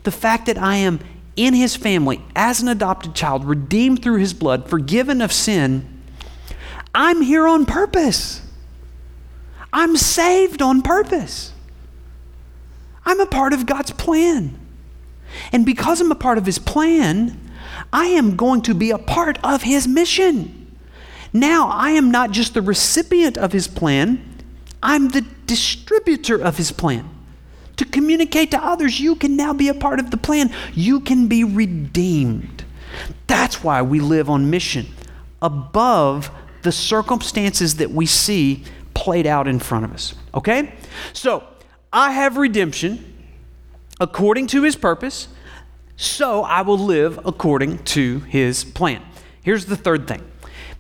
The 0.04 0.12
fact 0.12 0.48
that 0.48 0.58
I 0.58 0.76
am 0.76 1.00
in 1.38 1.54
His 1.54 1.78
family 1.78 2.22
as 2.36 2.62
an 2.62 2.68
adopted 2.68 3.16
child, 3.16 3.46
redeemed 3.46 4.04
through 4.04 4.18
His 4.18 4.34
blood, 4.34 4.70
forgiven 4.70 5.22
of 5.22 5.32
sin, 5.32 6.02
I'm 6.94 7.22
here 7.22 7.48
on 7.48 7.66
purpose. 7.66 8.42
I'm 9.72 9.96
saved 9.96 10.62
on 10.62 10.82
purpose. 10.82 11.54
I'm 13.06 13.20
a 13.20 13.26
part 13.26 13.54
of 13.54 13.66
God's 13.66 13.92
plan. 13.92 14.60
And 15.52 15.66
because 15.66 16.02
I'm 16.02 16.12
a 16.12 16.16
part 16.16 16.38
of 16.38 16.46
His 16.46 16.60
plan, 16.60 17.40
I 17.92 18.06
am 18.08 18.36
going 18.36 18.62
to 18.64 18.74
be 18.74 18.92
a 18.92 18.98
part 18.98 19.38
of 19.44 19.64
His 19.64 19.88
mission. 19.88 20.76
Now, 21.34 21.70
I 21.70 21.92
am 21.92 22.12
not 22.12 22.32
just 22.32 22.54
the 22.54 22.62
recipient 22.62 23.38
of 23.38 23.52
His 23.52 23.68
plan, 23.68 24.24
I'm 24.82 25.10
the 25.10 25.26
distributor 25.46 26.42
of 26.42 26.58
His 26.58 26.72
plan. 26.72 27.10
To 27.78 27.86
communicate 27.86 28.52
to 28.52 28.64
others, 28.64 29.00
you 29.00 29.16
can 29.16 29.36
now 29.36 29.54
be 29.54 29.68
a 29.68 29.74
part 29.74 30.00
of 30.00 30.12
the 30.12 30.18
plan. 30.18 30.54
You 30.74 31.02
can 31.02 31.28
be 31.28 31.44
redeemed. 31.44 32.64
That's 33.28 33.64
why 33.64 33.82
we 33.82 34.00
live 34.00 34.30
on 34.30 34.50
mission 34.50 34.88
above 35.42 36.32
the 36.62 36.72
circumstances 36.72 37.76
that 37.76 37.92
we 37.92 38.06
see 38.06 38.64
played 38.94 39.28
out 39.28 39.48
in 39.48 39.60
front 39.60 39.86
of 39.86 39.94
us. 39.94 40.16
Okay? 40.34 40.74
So, 41.14 41.44
I 41.96 42.12
have 42.12 42.36
redemption 42.36 43.06
according 44.02 44.48
to 44.48 44.64
his 44.64 44.76
purpose, 44.76 45.30
so 45.96 46.44
I 46.44 46.62
will 46.62 46.78
live 46.78 47.18
according 47.26 47.86
to 47.86 48.20
his 48.20 48.66
plan. 48.66 49.02
Here's 49.42 49.66
the 49.66 49.78
third 49.78 50.06
thing. 50.06 50.22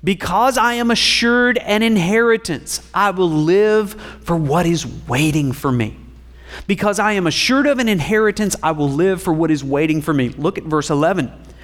Because 0.03 0.57
I 0.57 0.73
am 0.73 0.91
assured 0.91 1.57
an 1.59 1.83
inheritance, 1.83 2.85
I 2.93 3.11
will 3.11 3.29
live 3.29 3.93
for 4.23 4.35
what 4.35 4.65
is 4.65 4.85
waiting 5.07 5.53
for 5.53 5.71
me. 5.71 5.95
Because 6.67 6.99
I 6.99 7.13
am 7.13 7.27
assured 7.27 7.65
of 7.65 7.79
an 7.79 7.87
inheritance, 7.87 8.57
I 8.61 8.73
will 8.73 8.89
live 8.89 9.21
for 9.21 9.31
what 9.31 9.51
is 9.51 9.63
waiting 9.63 10.01
for 10.01 10.13
me. 10.13 10.29
Look 10.29 10.57
at 10.57 10.65
verse 10.65 10.89
11. 10.89 11.31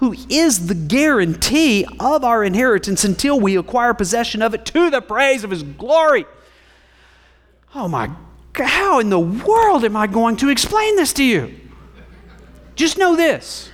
who 0.00 0.14
is 0.30 0.66
the 0.66 0.74
guarantee 0.74 1.86
of 2.00 2.24
our 2.24 2.42
inheritance 2.42 3.04
until 3.04 3.38
we 3.38 3.54
acquire 3.54 3.92
possession 3.92 4.40
of 4.40 4.54
it 4.54 4.64
to 4.64 4.88
the 4.88 5.02
praise 5.02 5.44
of 5.44 5.50
his 5.50 5.62
glory. 5.62 6.24
Oh 7.74 7.86
my 7.86 8.10
God, 8.54 8.66
how 8.66 8.98
in 8.98 9.10
the 9.10 9.20
world 9.20 9.84
am 9.84 9.96
I 9.96 10.06
going 10.06 10.36
to 10.36 10.48
explain 10.48 10.96
this 10.96 11.12
to 11.14 11.22
you? 11.22 11.54
Just 12.76 12.96
know 12.96 13.14
this. 13.14 13.70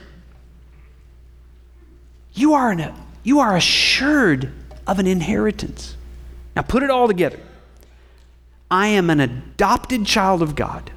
You 2.34 2.54
are, 2.54 2.72
an, 2.72 2.92
you 3.22 3.38
are 3.38 3.54
assured 3.56 4.50
of 4.84 4.98
an 4.98 5.06
inheritance. 5.06 5.96
Now 6.56 6.62
put 6.62 6.82
it 6.82 6.90
all 6.90 7.06
together. 7.06 7.38
I 8.68 8.88
am 8.88 9.10
an 9.10 9.20
adopted 9.20 10.04
child 10.06 10.42
of 10.42 10.56
God. 10.56 10.90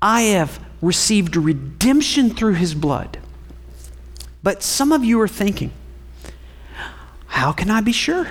I 0.00 0.22
have 0.22 0.64
received 0.80 1.36
redemption 1.36 2.30
through 2.30 2.54
his 2.54 2.74
blood. 2.74 3.18
But 4.42 4.62
some 4.62 4.92
of 4.92 5.04
you 5.04 5.20
are 5.20 5.28
thinking, 5.28 5.72
how 7.26 7.52
can 7.52 7.70
I 7.70 7.80
be 7.80 7.92
sure? 7.92 8.28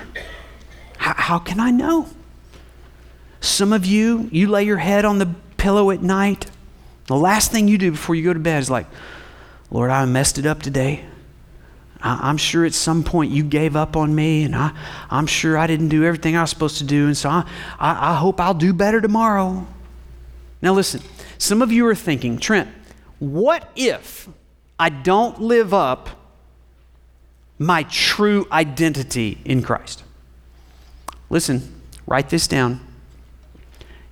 How, 0.97 1.13
how, 1.13 1.39
can 1.39 1.59
I 1.59 1.71
know? 1.71 2.07
Some 3.41 3.73
of 3.73 3.85
you, 3.85 4.29
you 4.31 4.47
lay 4.47 4.63
your 4.63 4.77
head 4.77 5.05
on 5.05 5.19
the 5.19 5.29
pillow 5.57 5.91
at 5.91 6.01
night. 6.01 6.49
The 7.07 7.15
last 7.15 7.51
thing 7.51 7.67
you 7.67 7.77
do 7.77 7.91
before 7.91 8.15
you 8.15 8.23
go 8.23 8.33
to 8.33 8.39
bed 8.39 8.59
is 8.59 8.69
like, 8.69 8.87
Lord, 9.69 9.91
I 9.91 10.05
messed 10.05 10.37
it 10.37 10.45
up 10.45 10.61
today. 10.61 11.05
I, 12.01 12.29
am 12.29 12.37
sure 12.37 12.65
at 12.65 12.73
some 12.73 13.03
point 13.03 13.31
you 13.31 13.43
gave 13.43 13.75
up 13.75 13.97
on 13.97 14.13
me, 14.13 14.43
and 14.43 14.55
I, 14.55 14.71
I'm 15.09 15.27
sure 15.27 15.57
I 15.57 15.67
didn't 15.67 15.89
do 15.89 16.03
everything 16.03 16.35
I 16.35 16.41
was 16.41 16.49
supposed 16.49 16.77
to 16.77 16.83
do, 16.83 17.07
and 17.07 17.17
so 17.17 17.29
I, 17.29 17.45
I, 17.79 18.11
I 18.11 18.15
hope 18.15 18.39
I'll 18.39 18.53
do 18.53 18.73
better 18.73 19.01
tomorrow. 19.01 19.65
Now, 20.61 20.73
listen, 20.73 21.01
some 21.37 21.61
of 21.61 21.71
you 21.71 21.85
are 21.87 21.95
thinking, 21.95 22.37
Trent, 22.37 22.69
what 23.19 23.71
if 23.75 24.27
I 24.79 24.89
don't 24.89 25.41
live 25.41 25.73
up 25.73 26.09
my 27.57 27.83
true 27.83 28.47
identity 28.51 29.39
in 29.45 29.61
Christ? 29.61 30.03
Listen, 31.29 31.81
write 32.05 32.29
this 32.29 32.47
down. 32.47 32.85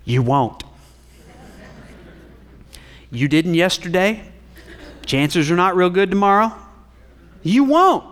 You 0.06 0.22
won't. 0.22 0.64
You 3.12 3.28
didn't 3.28 3.54
yesterday. 3.54 4.24
Chances 5.06 5.52
are 5.52 5.56
not 5.56 5.76
real 5.76 5.90
good 5.90 6.10
tomorrow. 6.10 6.52
You 7.44 7.64
won't. 7.66 8.06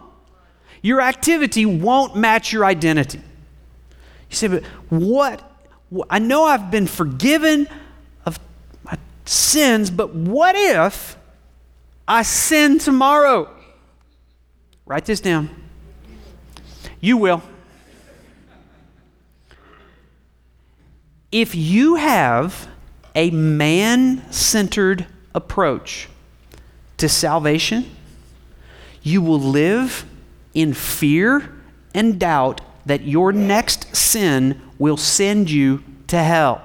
Your 0.81 1.01
activity 1.01 1.65
won't 1.65 2.15
match 2.15 2.51
your 2.51 2.65
identity. 2.65 3.19
You 4.29 4.35
say, 4.35 4.47
but 4.47 4.63
what? 4.89 5.41
I 6.09 6.19
know 6.19 6.45
I've 6.45 6.71
been 6.71 6.87
forgiven 6.87 7.67
sins, 9.25 9.89
but 9.89 10.13
what 10.13 10.55
if 10.55 11.17
I 12.07 12.23
sin 12.23 12.79
tomorrow? 12.79 13.49
Write 14.85 15.05
this 15.05 15.21
down. 15.21 15.49
You 16.99 17.17
will. 17.17 17.41
If 21.31 21.55
you 21.55 21.95
have 21.95 22.67
a 23.15 23.31
man 23.31 24.29
centered 24.31 25.07
approach 25.33 26.09
to 26.97 27.07
salvation, 27.07 27.89
you 29.01 29.21
will 29.21 29.39
live 29.39 30.05
in 30.53 30.73
fear 30.73 31.53
and 31.93 32.19
doubt 32.19 32.61
that 32.85 33.01
your 33.01 33.31
next 33.31 33.95
sin 33.95 34.61
will 34.77 34.97
send 34.97 35.49
you 35.49 35.83
to 36.07 36.17
hell. 36.17 36.61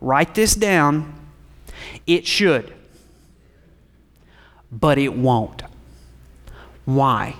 Write 0.00 0.34
this 0.34 0.54
down 0.54 1.14
it 2.06 2.26
should, 2.26 2.72
but 4.70 4.98
it 4.98 5.14
won't. 5.14 5.62
Why? 6.84 7.36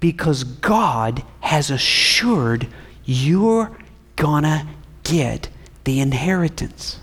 Because 0.00 0.44
God 0.44 1.22
has 1.40 1.70
assured 1.70 2.68
you're 3.04 3.76
gonna 4.16 4.68
get 5.02 5.48
the 5.84 6.00
inheritance. 6.00 7.00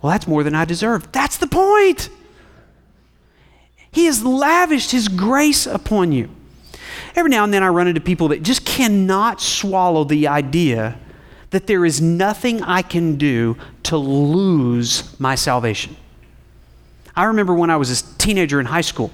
Well, 0.00 0.12
that's 0.12 0.26
more 0.28 0.42
than 0.42 0.54
I 0.54 0.64
deserve. 0.64 1.10
That's 1.12 1.36
the 1.36 1.46
point. 1.46 2.08
He 3.90 4.06
has 4.06 4.24
lavished 4.24 4.92
His 4.92 5.08
grace 5.08 5.66
upon 5.66 6.12
you. 6.12 6.30
Every 7.16 7.30
now 7.30 7.42
and 7.44 7.52
then 7.52 7.62
I 7.62 7.68
run 7.68 7.88
into 7.88 8.00
people 8.00 8.28
that 8.28 8.42
just 8.42 8.64
cannot 8.64 9.40
swallow 9.40 10.04
the 10.04 10.28
idea 10.28 10.98
that 11.50 11.66
there 11.66 11.84
is 11.84 12.00
nothing 12.00 12.62
I 12.62 12.82
can 12.82 13.16
do 13.16 13.56
to 13.84 13.96
lose 13.96 15.18
my 15.18 15.34
salvation. 15.34 15.96
I 17.16 17.24
remember 17.24 17.54
when 17.54 17.70
I 17.70 17.76
was 17.76 18.00
a 18.00 18.18
teenager 18.18 18.60
in 18.60 18.66
high 18.66 18.82
school. 18.82 19.10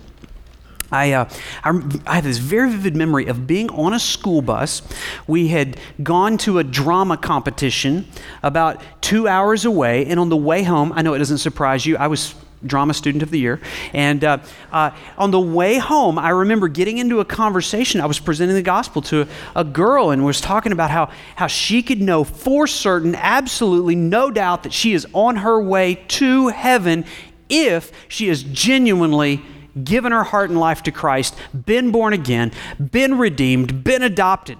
I, 0.93 1.13
uh, 1.13 1.29
I, 1.65 2.01
I, 2.07 2.15
have 2.17 2.25
this 2.25 2.39
very 2.39 2.71
vivid 2.71 2.95
memory 2.95 3.27
of 3.27 3.47
being 3.47 3.71
on 3.71 3.95
a 3.95 3.99
school 3.99 4.43
bus. 4.43 4.83
We 5.27 5.49
had 5.49 5.79
gone 6.03 6.39
to 6.39 6.59
a 6.59 6.65
drama 6.65 7.17
competition 7.17 8.07
about 8.43 8.81
two 9.01 9.27
hours 9.27 9.65
away, 9.65 10.07
and 10.07 10.21
on 10.21 10.29
the 10.29 10.37
way 10.37 10.63
home, 10.63 10.93
I 10.95 11.03
know 11.03 11.15
it 11.15 11.19
doesn't 11.19 11.39
surprise 11.39 11.85
you, 11.87 11.97
I 11.97 12.07
was 12.07 12.35
drama 12.67 12.95
student 12.95 13.23
of 13.23 13.31
the 13.31 13.39
year. 13.39 13.61
And 13.93 14.25
uh, 14.25 14.39
uh, 14.73 14.91
on 15.19 15.31
the 15.31 15.41
way 15.41 15.79
home, 15.79 16.19
I 16.19 16.31
remember 16.31 16.69
getting 16.69 16.99
into 16.99 17.21
a 17.21 17.25
conversation. 17.25 18.01
I 18.01 18.07
was 18.07 18.19
presenting 18.19 18.57
the 18.57 18.63
gospel 18.63 19.03
to 19.03 19.27
a, 19.55 19.65
girl 19.65 20.11
and 20.11 20.25
was 20.25 20.41
talking 20.41 20.73
about 20.73 20.91
how, 20.91 21.11
how 21.37 21.47
she 21.47 21.83
could 21.83 22.01
know 22.01 22.23
for 22.23 22.67
certain, 22.67 23.15
absolutely 23.15 23.95
no 23.97 24.31
doubt, 24.31 24.63
that 24.63 24.73
she 24.73 24.93
is 24.93 25.07
on 25.13 25.37
her 25.37 25.61
way 25.61 25.97
to 26.09 26.49
heaven 26.49 27.05
if 27.49 27.93
she 28.09 28.29
is 28.29 28.43
genuinely 28.43 29.43
given 29.83 30.13
her 30.13 30.23
heart 30.23 30.51
and 30.51 30.61
life 30.61 30.83
to 30.85 30.93
Christ, 30.93 31.35
been 31.67 31.91
born 31.91 32.13
again, 32.13 32.53
been 32.79 33.19
redeemed, 33.19 33.83
been 33.83 34.03
adopted. 34.03 34.59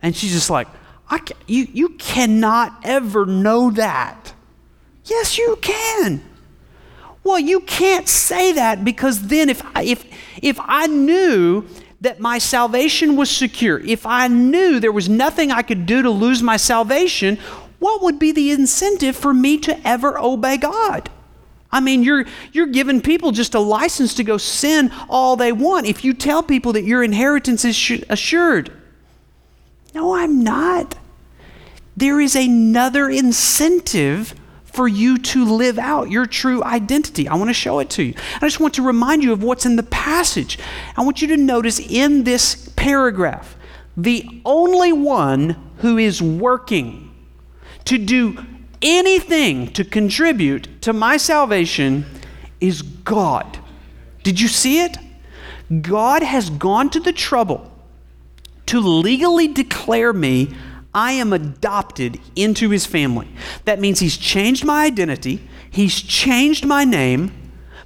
And 0.00 0.16
she's 0.16 0.32
just 0.32 0.50
like, 0.50 0.66
you, 1.46 1.68
you 1.72 1.90
cannot 1.90 2.80
ever 2.82 3.26
know 3.26 3.70
that. 3.70 4.34
Yes, 5.04 5.38
you 5.38 5.56
can. 5.60 6.22
Well, 7.26 7.40
you 7.40 7.58
can't 7.58 8.06
say 8.06 8.52
that 8.52 8.84
because 8.84 9.26
then 9.26 9.48
if, 9.48 9.60
if, 9.78 10.04
if 10.40 10.60
I 10.60 10.86
knew 10.86 11.66
that 12.00 12.20
my 12.20 12.38
salvation 12.38 13.16
was 13.16 13.28
secure, 13.28 13.80
if 13.80 14.06
I 14.06 14.28
knew 14.28 14.78
there 14.78 14.92
was 14.92 15.08
nothing 15.08 15.50
I 15.50 15.62
could 15.62 15.86
do 15.86 16.02
to 16.02 16.10
lose 16.10 16.40
my 16.40 16.56
salvation, 16.56 17.40
what 17.80 18.00
would 18.00 18.20
be 18.20 18.30
the 18.30 18.52
incentive 18.52 19.16
for 19.16 19.34
me 19.34 19.58
to 19.58 19.76
ever 19.84 20.16
obey 20.20 20.56
God? 20.56 21.10
I 21.72 21.80
mean, 21.80 22.04
you're, 22.04 22.26
you're 22.52 22.68
giving 22.68 23.00
people 23.00 23.32
just 23.32 23.56
a 23.56 23.60
license 23.60 24.14
to 24.14 24.22
go 24.22 24.38
sin 24.38 24.92
all 25.08 25.34
they 25.34 25.50
want 25.50 25.86
if 25.86 26.04
you 26.04 26.14
tell 26.14 26.44
people 26.44 26.74
that 26.74 26.84
your 26.84 27.02
inheritance 27.02 27.64
is 27.64 28.04
assured. 28.08 28.70
No, 29.92 30.14
I'm 30.14 30.44
not. 30.44 30.94
There 31.96 32.20
is 32.20 32.36
another 32.36 33.10
incentive 33.10 34.32
for 34.76 34.86
you 34.86 35.16
to 35.16 35.44
live 35.46 35.78
out 35.78 36.10
your 36.10 36.26
true 36.26 36.62
identity. 36.62 37.26
I 37.26 37.34
want 37.34 37.48
to 37.48 37.54
show 37.54 37.78
it 37.78 37.88
to 37.90 38.02
you. 38.02 38.14
I 38.34 38.40
just 38.40 38.60
want 38.60 38.74
to 38.74 38.82
remind 38.82 39.24
you 39.24 39.32
of 39.32 39.42
what's 39.42 39.64
in 39.64 39.76
the 39.76 39.82
passage. 39.82 40.58
I 40.96 41.02
want 41.02 41.22
you 41.22 41.28
to 41.28 41.36
notice 41.38 41.80
in 41.80 42.24
this 42.24 42.68
paragraph 42.76 43.56
the 43.96 44.42
only 44.44 44.92
one 44.92 45.56
who 45.78 45.96
is 45.96 46.20
working 46.20 47.10
to 47.86 47.96
do 47.96 48.44
anything 48.82 49.72
to 49.72 49.82
contribute 49.82 50.82
to 50.82 50.92
my 50.92 51.16
salvation 51.16 52.04
is 52.60 52.82
God. 52.82 53.58
Did 54.22 54.38
you 54.38 54.48
see 54.48 54.82
it? 54.82 54.98
God 55.80 56.22
has 56.22 56.50
gone 56.50 56.90
to 56.90 57.00
the 57.00 57.12
trouble 57.12 57.72
to 58.66 58.80
legally 58.80 59.48
declare 59.48 60.12
me 60.12 60.54
I 60.96 61.12
am 61.12 61.34
adopted 61.34 62.18
into 62.34 62.70
his 62.70 62.86
family. 62.86 63.28
That 63.66 63.78
means 63.78 64.00
he's 64.00 64.16
changed 64.16 64.64
my 64.64 64.86
identity, 64.86 65.46
he's 65.70 66.00
changed 66.00 66.64
my 66.64 66.84
name. 66.84 67.32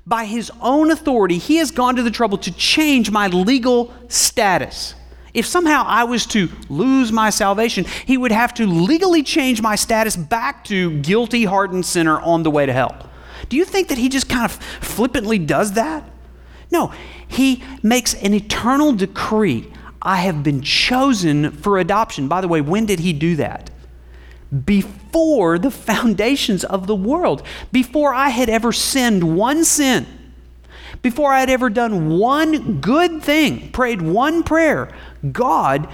By 0.06 0.26
his 0.26 0.50
own 0.60 0.92
authority, 0.92 1.38
he 1.38 1.56
has 1.56 1.72
gone 1.72 1.96
to 1.96 2.04
the 2.04 2.10
trouble 2.10 2.38
to 2.38 2.52
change 2.52 3.10
my 3.10 3.26
legal 3.26 3.92
status. 4.06 4.94
If 5.34 5.44
somehow 5.44 5.84
I 5.86 6.04
was 6.04 6.24
to 6.26 6.48
lose 6.68 7.10
my 7.10 7.30
salvation, 7.30 7.84
he 8.06 8.16
would 8.16 8.32
have 8.32 8.54
to 8.54 8.66
legally 8.66 9.24
change 9.24 9.60
my 9.60 9.74
status 9.74 10.16
back 10.16 10.64
to 10.64 11.00
guilty, 11.00 11.44
hardened 11.44 11.86
sinner 11.86 12.20
on 12.20 12.44
the 12.44 12.50
way 12.50 12.64
to 12.64 12.72
hell. 12.72 13.10
Do 13.48 13.56
you 13.56 13.64
think 13.64 13.88
that 13.88 13.98
he 13.98 14.08
just 14.08 14.28
kind 14.28 14.44
of 14.44 14.52
flippantly 14.52 15.38
does 15.38 15.72
that? 15.72 16.08
No, 16.70 16.92
he 17.26 17.62
makes 17.82 18.14
an 18.14 18.34
eternal 18.34 18.92
decree 18.92 19.72
I 20.02 20.16
have 20.18 20.42
been 20.42 20.62
chosen 20.62 21.50
for 21.50 21.78
adoption. 21.78 22.28
By 22.28 22.40
the 22.40 22.48
way, 22.48 22.60
when 22.60 22.86
did 22.86 23.00
he 23.00 23.12
do 23.12 23.36
that? 23.36 23.70
Before 24.64 25.58
the 25.58 25.70
foundations 25.70 26.64
of 26.64 26.86
the 26.86 26.96
world, 26.96 27.42
before 27.70 28.14
I 28.14 28.30
had 28.30 28.48
ever 28.48 28.72
sinned 28.72 29.36
one 29.36 29.64
sin, 29.64 30.06
before 31.02 31.32
I 31.32 31.40
had 31.40 31.50
ever 31.50 31.70
done 31.70 32.18
one 32.18 32.80
good 32.80 33.22
thing, 33.22 33.70
prayed 33.70 34.02
one 34.02 34.42
prayer, 34.42 34.92
God, 35.32 35.88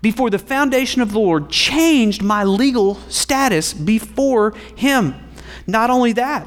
before 0.00 0.30
the 0.30 0.38
foundation 0.38 1.02
of 1.02 1.12
the 1.12 1.18
Lord, 1.18 1.50
changed 1.50 2.22
my 2.22 2.44
legal 2.44 2.96
status 3.08 3.74
before 3.74 4.52
Him. 4.76 5.14
Not 5.66 5.90
only 5.90 6.12
that, 6.12 6.46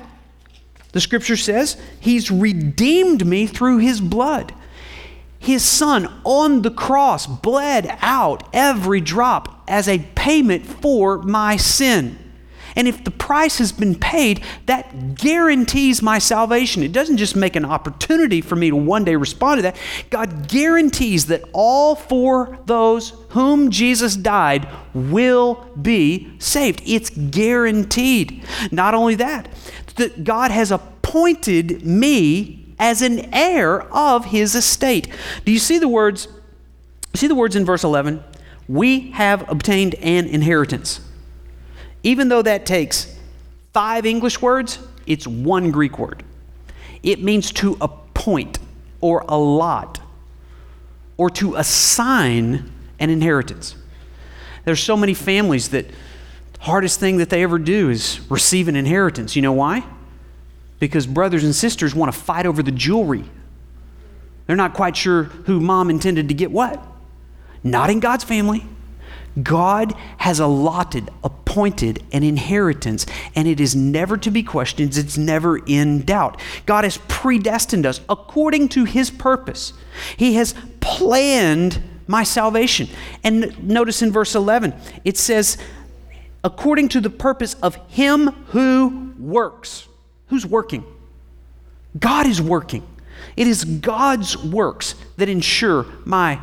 the 0.94 1.02
scripture 1.02 1.36
says 1.36 1.78
He's 2.00 2.32
redeemed 2.32 3.26
me 3.26 3.46
through 3.46 3.80
His 3.80 4.00
blood. 4.00 4.54
His 5.42 5.64
son 5.64 6.08
on 6.24 6.62
the 6.62 6.70
cross 6.70 7.26
bled 7.26 7.98
out 8.00 8.48
every 8.54 9.02
drop 9.02 9.64
as 9.68 9.88
a 9.88 9.98
payment 10.14 10.68
for 10.68 11.18
my 11.24 11.58
sin. 11.58 12.20
And 12.76 12.88
if 12.88 13.04
the 13.04 13.12
price 13.12 13.58
has 13.58 13.72
been 13.72 13.96
paid, 13.96 14.44
that 14.68 15.16
guarantees 15.16 16.04
my 16.04 16.20
salvation. 16.20 16.84
It 16.84 16.92
doesn't 16.92 17.18
just 17.18 17.36
make 17.36 17.56
an 17.56 17.66
opportunity 17.66 18.40
for 18.40 18.56
me 18.56 18.70
to 18.70 18.76
one 18.76 19.04
day 19.04 19.16
respond 19.16 19.58
to 19.58 19.62
that. 19.64 19.78
God 20.12 20.48
guarantees 20.48 21.26
that 21.26 21.44
all 21.54 21.96
for 21.96 22.60
those 22.68 23.10
whom 23.30 23.72
Jesus 23.72 24.16
died 24.16 24.68
will 24.94 25.68
be 25.82 26.32
saved. 26.38 26.84
It's 26.86 27.10
guaranteed. 27.10 28.44
Not 28.72 28.94
only 28.94 29.16
that, 29.16 29.50
that 29.96 30.24
God 30.24 30.52
has 30.52 30.72
appointed 30.72 31.84
me 31.84 32.61
as 32.82 33.04
an 33.04 33.34
heir 33.34 33.84
of 33.94 34.26
his 34.26 34.56
estate. 34.56 35.08
Do 35.46 35.52
you 35.52 35.60
see 35.60 35.78
the 35.78 35.88
words? 35.88 36.28
See 37.14 37.28
the 37.28 37.36
words 37.36 37.56
in 37.56 37.64
verse 37.64 37.84
11? 37.84 38.24
We 38.68 39.12
have 39.12 39.48
obtained 39.50 39.96
an 39.96 40.26
inheritance. 40.26 41.00
Even 42.04 42.30
though 42.30 42.42
that 42.42 42.66
takes 42.66 43.16
five 43.72 44.06
English 44.06 44.42
words, 44.42 44.80
it's 45.06 45.28
one 45.28 45.70
Greek 45.70 46.00
word. 46.00 46.24
It 47.04 47.22
means 47.22 47.52
to 47.54 47.78
appoint 47.80 48.58
or 49.00 49.26
allot 49.30 50.00
or 51.18 51.30
to 51.30 51.56
assign 51.56 52.72
an 53.00 53.10
inheritance. 53.12 53.76
There's 54.66 54.82
so 54.82 54.98
many 54.98 55.14
families 55.14 55.70
that 55.70 55.86
hardest 56.60 57.00
thing 57.00 57.18
that 57.18 57.30
they 57.30 57.44
ever 57.44 57.60
do 57.60 57.90
is 57.90 58.22
receive 58.30 58.68
an 58.68 58.76
inheritance. 58.76 59.36
You 59.36 59.44
know 59.44 59.54
why? 59.54 59.84
Because 60.82 61.06
brothers 61.06 61.44
and 61.44 61.54
sisters 61.54 61.94
want 61.94 62.12
to 62.12 62.20
fight 62.20 62.48
over 62.48 62.64
the 62.64 62.72
jewelry. 62.72 63.24
They're 64.48 64.56
not 64.56 64.74
quite 64.74 64.98
sure 64.98 65.26
who 65.26 65.60
mom 65.60 65.92
intended 65.92 66.28
to 66.30 66.34
get 66.34 66.52
what. 66.52 66.84
Not 67.64 67.92
in 67.92 68.00
God's 68.00 68.24
family. 68.24 68.66
God 69.44 69.94
has 70.18 70.40
allotted, 70.40 71.12
appointed 71.24 72.04
an 72.12 72.24
inheritance, 72.24 73.06
and 73.36 73.48
it 73.48 73.60
is 73.60 73.76
never 73.76 74.18
to 74.18 74.32
be 74.32 74.42
questioned. 74.42 74.98
It's 74.98 75.20
never 75.20 75.60
in 75.60 76.02
doubt. 76.02 76.42
God 76.66 76.84
has 76.84 76.98
predestined 77.08 77.86
us 77.86 78.02
according 78.10 78.70
to 78.70 78.84
his 78.84 79.12
purpose. 79.12 79.74
He 80.18 80.34
has 80.34 80.56
planned 80.80 81.80
my 82.08 82.24
salvation. 82.24 82.90
And 83.24 83.64
notice 83.64 84.02
in 84.02 84.12
verse 84.12 84.34
11, 84.34 84.74
it 85.06 85.16
says, 85.20 85.60
according 86.44 86.90
to 86.90 87.00
the 87.00 87.12
purpose 87.12 87.54
of 87.62 87.76
him 87.88 88.30
who 88.48 89.14
works. 89.20 89.88
Who's 90.32 90.46
working? 90.46 90.86
God 92.00 92.26
is 92.26 92.42
working. 92.42 92.88
It 93.36 93.48
is 93.48 93.66
God's 93.66 94.38
works 94.38 94.96
that 95.18 95.28
ensure 95.28 95.86
my 96.06 96.40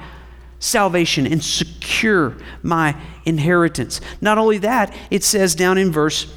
salvation 0.58 1.26
and 1.26 1.42
secure 1.42 2.36
my 2.62 2.94
inheritance. 3.24 4.02
Not 4.20 4.36
only 4.36 4.58
that, 4.58 4.94
it 5.10 5.24
says 5.24 5.54
down 5.54 5.78
in 5.78 5.90
verse 5.90 6.30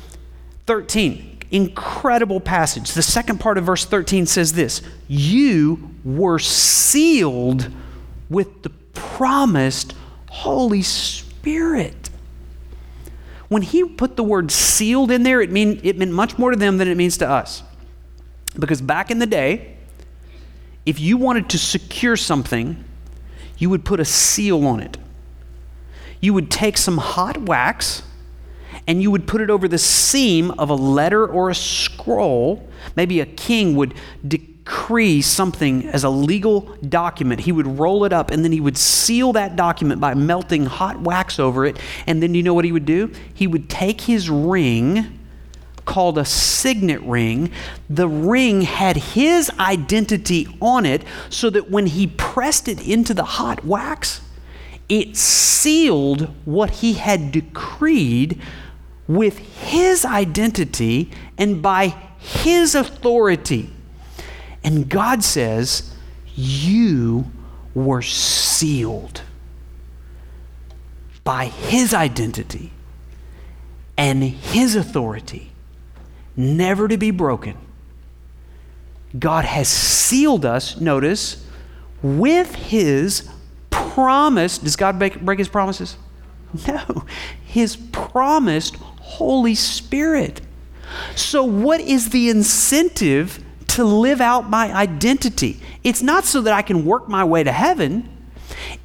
13, 0.66 1.39
incredible 1.52 2.39
passage. 2.39 2.93
The 2.93 3.02
second 3.02 3.41
part 3.41 3.58
of 3.58 3.66
verse 3.66 3.84
13 3.84 4.28
says 4.28 4.54
this 4.54 4.82
You 5.10 5.91
were 6.06 6.39
sealed 6.39 7.70
with 8.30 8.64
the 8.64 8.70
promised 8.93 9.93
Holy 10.30 10.84
Spirit 10.84 12.11
when 13.52 13.64
he 13.64 13.84
put 13.84 14.16
the 14.16 14.24
word 14.24 14.49
sealed 14.49 15.12
in 15.12 15.24
there, 15.24 15.41
it, 15.41 15.52
mean, 15.52 15.82
it 15.84 15.97
meant 15.97 16.14
much 16.14 16.38
more 16.38 16.52
to 16.52 16.56
them 16.56 16.78
than 16.78 16.88
it 16.88 16.95
means 16.95 17.18
to 17.18 17.30
us. 17.30 17.64
Because 18.58 18.82
back 18.82 19.12
in 19.12 19.20
the 19.20 19.26
day, 19.26 19.76
if 20.86 21.02
you 21.02 21.18
wanted 21.18 21.49
to 21.49 21.58
secure 21.58 22.16
something, 22.16 22.82
you 23.58 23.70
would 23.70 23.84
put 23.84 23.99
a 23.99 24.06
seal 24.06 24.66
on 24.66 24.80
it. 24.80 24.97
You 26.22 26.34
would 26.34 26.49
take 26.49 26.78
some 26.78 26.97
hot 26.97 27.41
wax 27.41 28.04
and 28.88 29.02
you 29.02 29.12
would 29.12 29.28
put 29.28 29.41
it 29.41 29.49
over 29.49 29.68
the 29.68 29.78
seam 29.78 30.52
of 30.52 30.70
a 30.70 30.76
letter 30.76 31.28
or 31.28 31.49
a 31.49 31.56
scroll. 31.56 32.70
Maybe 32.95 33.20
a 33.20 33.26
king 33.26 33.76
would 33.76 33.95
decree 34.72 35.22
something 35.22 35.86
as 35.89 36.05
a 36.05 36.09
legal 36.09 36.61
document, 36.88 37.41
he 37.41 37.51
would 37.51 37.67
roll 37.67 38.05
it 38.05 38.13
up 38.13 38.32
and 38.32 38.41
then 38.45 38.53
he 38.53 38.61
would 38.61 38.78
seal 38.78 39.34
that 39.34 39.57
document 39.57 39.99
by 39.99 40.13
melting 40.13 40.65
hot 40.65 40.97
wax 41.01 41.39
over 41.39 41.65
it. 41.65 41.78
And 42.07 42.24
then 42.24 42.34
you 42.34 42.41
know 42.41 42.53
what 42.53 42.63
he 42.63 42.72
would 42.72 42.86
do? 42.86 43.11
He 43.34 43.47
would 43.47 43.69
take 43.69 43.99
his 43.99 44.30
ring 44.30 45.19
called 45.84 46.17
a 46.17 46.24
signet 46.24 47.01
ring. 47.01 47.51
The 47.89 48.07
ring 48.07 48.61
had 48.61 48.95
his 48.95 49.51
identity 49.59 50.47
on 50.61 50.86
it 50.86 51.03
so 51.30 51.49
that 51.49 51.69
when 51.69 51.88
he 51.88 52.07
pressed 52.07 52.69
it 52.69 52.88
into 52.88 53.13
the 53.13 53.26
hot 53.26 53.65
wax, 53.65 54.22
it 54.88 55.17
sealed 55.17 56.34
what 56.45 56.69
he 56.69 56.93
had 56.93 57.34
decreed 57.34 58.41
with 59.05 59.38
his 59.38 60.05
identity 60.05 61.11
and 61.38 61.61
by 61.61 61.89
his 62.19 62.74
authority. 62.74 63.69
And 64.64 64.89
God 64.89 65.24
says, 65.24 65.93
You 66.36 67.32
were 67.74 68.01
sealed 68.01 69.22
by 71.24 71.45
his 71.45 71.93
identity 71.93 72.72
and 73.97 74.24
his 74.24 74.76
authority, 74.76 75.51
never 76.36 76.88
to 76.88 76.97
be 76.97 77.12
broken. 77.12 77.57
God 79.18 79.45
has 79.45 79.68
sealed 79.68 80.45
us, 80.45 80.80
notice, 80.80 81.45
with 82.01 82.55
his 82.55 83.30
promise. 83.70 84.57
Does 84.57 84.76
God 84.76 84.97
break, 84.97 85.22
break 85.22 85.39
his 85.39 85.49
promises? 85.49 85.97
No. 86.68 87.05
His 87.45 87.78
promised 87.78 88.76
Holy 88.76 89.55
Spirit. 89.55 90.41
So, 91.16 91.43
what 91.43 91.80
is 91.80 92.09
the 92.09 92.30
incentive 92.30 93.41
to 93.76 93.84
live 93.84 94.22
out 94.22 94.49
my 94.49 94.74
identity? 94.74 95.59
It's 95.84 96.01
not 96.01 96.26
so 96.26 96.41
that 96.41 96.53
I 96.53 96.61
can 96.61 96.86
work 96.86 97.07
my 97.07 97.24
way 97.24 97.43
to 97.43 97.51
heaven. 97.51 98.09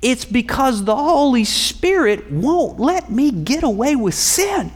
It's 0.03 0.25
because 0.25 0.85
the 0.85 0.97
Holy 0.97 1.45
Spirit 1.45 2.31
won't 2.31 2.79
let 2.79 3.11
me 3.11 3.31
get 3.31 3.63
away 3.63 3.97
with 3.97 4.15
sin. 4.15 4.73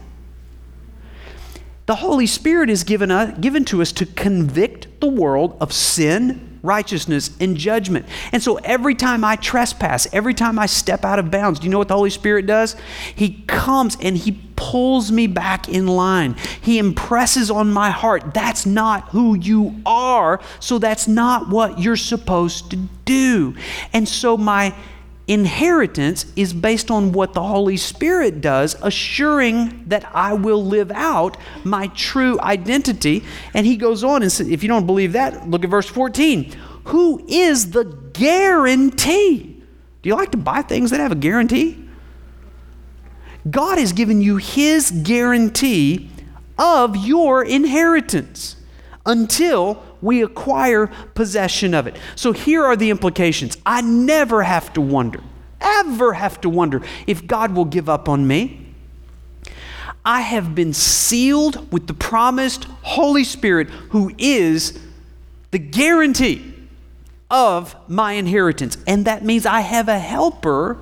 The 1.85 1.95
Holy 1.95 2.27
Spirit 2.27 2.69
is 2.69 2.83
given, 2.83 3.11
uh, 3.11 3.37
given 3.39 3.65
to 3.65 3.81
us 3.81 3.91
to 3.93 4.05
convict 4.05 5.01
the 5.01 5.07
world 5.07 5.57
of 5.59 5.73
sin, 5.73 6.50
righteousness, 6.63 7.35
and 7.39 7.57
judgment. 7.57 8.05
And 8.31 8.41
so 8.41 8.57
every 8.57 8.95
time 8.95 9.23
I 9.23 9.35
trespass, 9.35 10.07
every 10.13 10.33
time 10.33 10.59
I 10.59 10.65
step 10.67 11.03
out 11.03 11.19
of 11.19 11.31
bounds, 11.31 11.59
do 11.59 11.65
you 11.65 11.71
know 11.71 11.79
what 11.79 11.87
the 11.87 11.95
Holy 11.95 12.09
Spirit 12.09 12.45
does? 12.45 12.75
He 13.15 13.43
comes 13.47 13.97
and 14.01 14.15
He 14.15 14.39
pulls 14.55 15.11
me 15.11 15.25
back 15.25 15.67
in 15.67 15.87
line. 15.87 16.35
He 16.61 16.77
impresses 16.77 17.49
on 17.49 17.71
my 17.71 17.89
heart, 17.89 18.33
that's 18.33 18.65
not 18.65 19.09
who 19.09 19.35
you 19.35 19.81
are, 19.85 20.39
so 20.59 20.77
that's 20.77 21.07
not 21.07 21.49
what 21.49 21.79
you're 21.79 21.95
supposed 21.95 22.69
to 22.71 22.77
do. 23.05 23.55
And 23.91 24.07
so 24.07 24.37
my 24.37 24.75
inheritance 25.31 26.25
is 26.35 26.51
based 26.51 26.91
on 26.91 27.13
what 27.13 27.33
the 27.33 27.41
Holy 27.41 27.77
Spirit 27.77 28.41
does, 28.41 28.75
assuring 28.81 29.85
that 29.87 30.05
I 30.13 30.33
will 30.33 30.63
live 30.63 30.91
out 30.91 31.37
my 31.63 31.87
true 31.87 32.37
identity. 32.41 33.23
And 33.53 33.65
he 33.65 33.77
goes 33.77 34.03
on 34.03 34.23
and 34.23 34.31
says, 34.31 34.49
if 34.49 34.61
you 34.61 34.67
don't 34.67 34.85
believe 34.85 35.13
that, 35.13 35.49
look 35.49 35.63
at 35.63 35.69
verse 35.69 35.87
14. 35.87 36.51
Who 36.85 37.25
is 37.29 37.71
the 37.71 37.85
guarantee? 38.13 39.63
Do 40.01 40.09
you 40.09 40.15
like 40.15 40.31
to 40.31 40.37
buy 40.37 40.63
things 40.63 40.91
that 40.91 40.99
have 40.99 41.13
a 41.13 41.15
guarantee? 41.15 41.87
God 43.49 43.77
has 43.77 43.93
given 43.93 44.21
you 44.21 44.35
his 44.35 44.91
guarantee 44.91 46.09
of 46.57 46.97
your 46.97 47.43
inheritance 47.43 48.57
until 49.05 49.81
we 50.01 50.23
acquire 50.23 50.87
possession 51.13 51.73
of 51.73 51.87
it. 51.87 51.97
So 52.15 52.31
here 52.31 52.63
are 52.63 52.75
the 52.75 52.89
implications. 52.89 53.57
I 53.65 53.81
never 53.81 54.43
have 54.43 54.73
to 54.73 54.81
wonder, 54.81 55.21
ever 55.59 56.13
have 56.13 56.41
to 56.41 56.49
wonder 56.49 56.81
if 57.07 57.27
God 57.27 57.53
will 57.53 57.65
give 57.65 57.89
up 57.89 58.09
on 58.09 58.27
me. 58.27 58.67
I 60.03 60.21
have 60.21 60.55
been 60.55 60.73
sealed 60.73 61.71
with 61.71 61.87
the 61.87 61.93
promised 61.93 62.63
Holy 62.81 63.23
Spirit, 63.23 63.69
who 63.69 64.11
is 64.17 64.79
the 65.51 65.59
guarantee 65.59 66.53
of 67.29 67.75
my 67.87 68.13
inheritance. 68.13 68.77
And 68.87 69.05
that 69.05 69.23
means 69.23 69.45
I 69.45 69.61
have 69.61 69.87
a 69.87 69.99
helper 69.99 70.79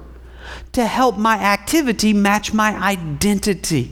to 0.71 0.85
help 0.85 1.17
my 1.17 1.37
activity 1.37 2.13
match 2.13 2.53
my 2.53 2.75
identity. 2.75 3.91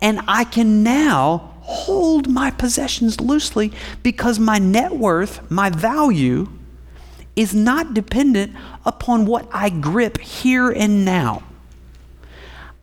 And 0.00 0.20
I 0.28 0.44
can 0.44 0.82
now 0.82 1.51
hold 1.62 2.28
my 2.28 2.50
possessions 2.50 3.20
loosely 3.20 3.72
because 4.02 4.38
my 4.38 4.58
net 4.58 4.96
worth, 4.96 5.48
my 5.50 5.70
value, 5.70 6.48
is 7.36 7.54
not 7.54 7.94
dependent 7.94 8.54
upon 8.84 9.24
what 9.26 9.48
I 9.52 9.70
grip 9.70 10.18
here 10.18 10.70
and 10.70 11.04
now. 11.04 11.42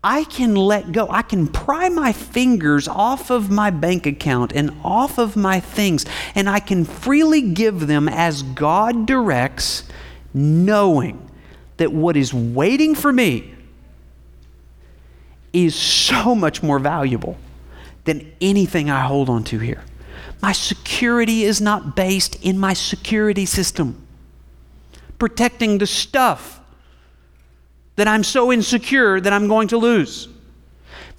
I 0.01 0.23
can 0.23 0.55
let 0.55 0.93
go. 0.93 1.07
I 1.09 1.21
can 1.21 1.47
pry 1.47 1.89
my 1.89 2.13
fingers 2.13 2.87
off 2.87 3.29
of 3.29 3.51
my 3.51 3.69
bank 3.69 4.05
account 4.05 4.53
and 4.53 4.71
off 4.81 5.17
of 5.17 5.35
my 5.35 5.59
things, 5.59 6.05
and 6.35 6.49
I 6.49 6.59
can 6.61 6.85
freely 6.85 7.41
give 7.41 7.87
them 7.87 8.07
as 8.07 8.43
God 8.43 9.05
directs, 9.05 9.83
knowing 10.33 11.29
that 11.77 11.91
what 11.91 12.15
is 12.15 12.33
waiting 12.33 12.95
for 12.95 13.11
me 13.11 13.53
is 15.51 15.75
so 15.75 16.33
much 16.33 16.63
more 16.63 16.79
valuable 16.79 17.37
than 18.09 18.33
anything 18.41 18.89
I 18.89 19.01
hold 19.01 19.29
on 19.29 19.43
to 19.43 19.59
here. 19.59 19.83
My 20.41 20.51
security 20.51 21.43
is 21.43 21.61
not 21.61 21.95
based 21.95 22.43
in 22.43 22.57
my 22.57 22.73
security 22.73 23.45
system, 23.45 24.01
protecting 25.19 25.77
the 25.77 25.85
stuff 25.85 26.59
that 27.97 28.07
I'm 28.07 28.23
so 28.23 28.51
insecure 28.51 29.21
that 29.21 29.31
I'm 29.31 29.47
going 29.47 29.67
to 29.67 29.77
lose. 29.77 30.27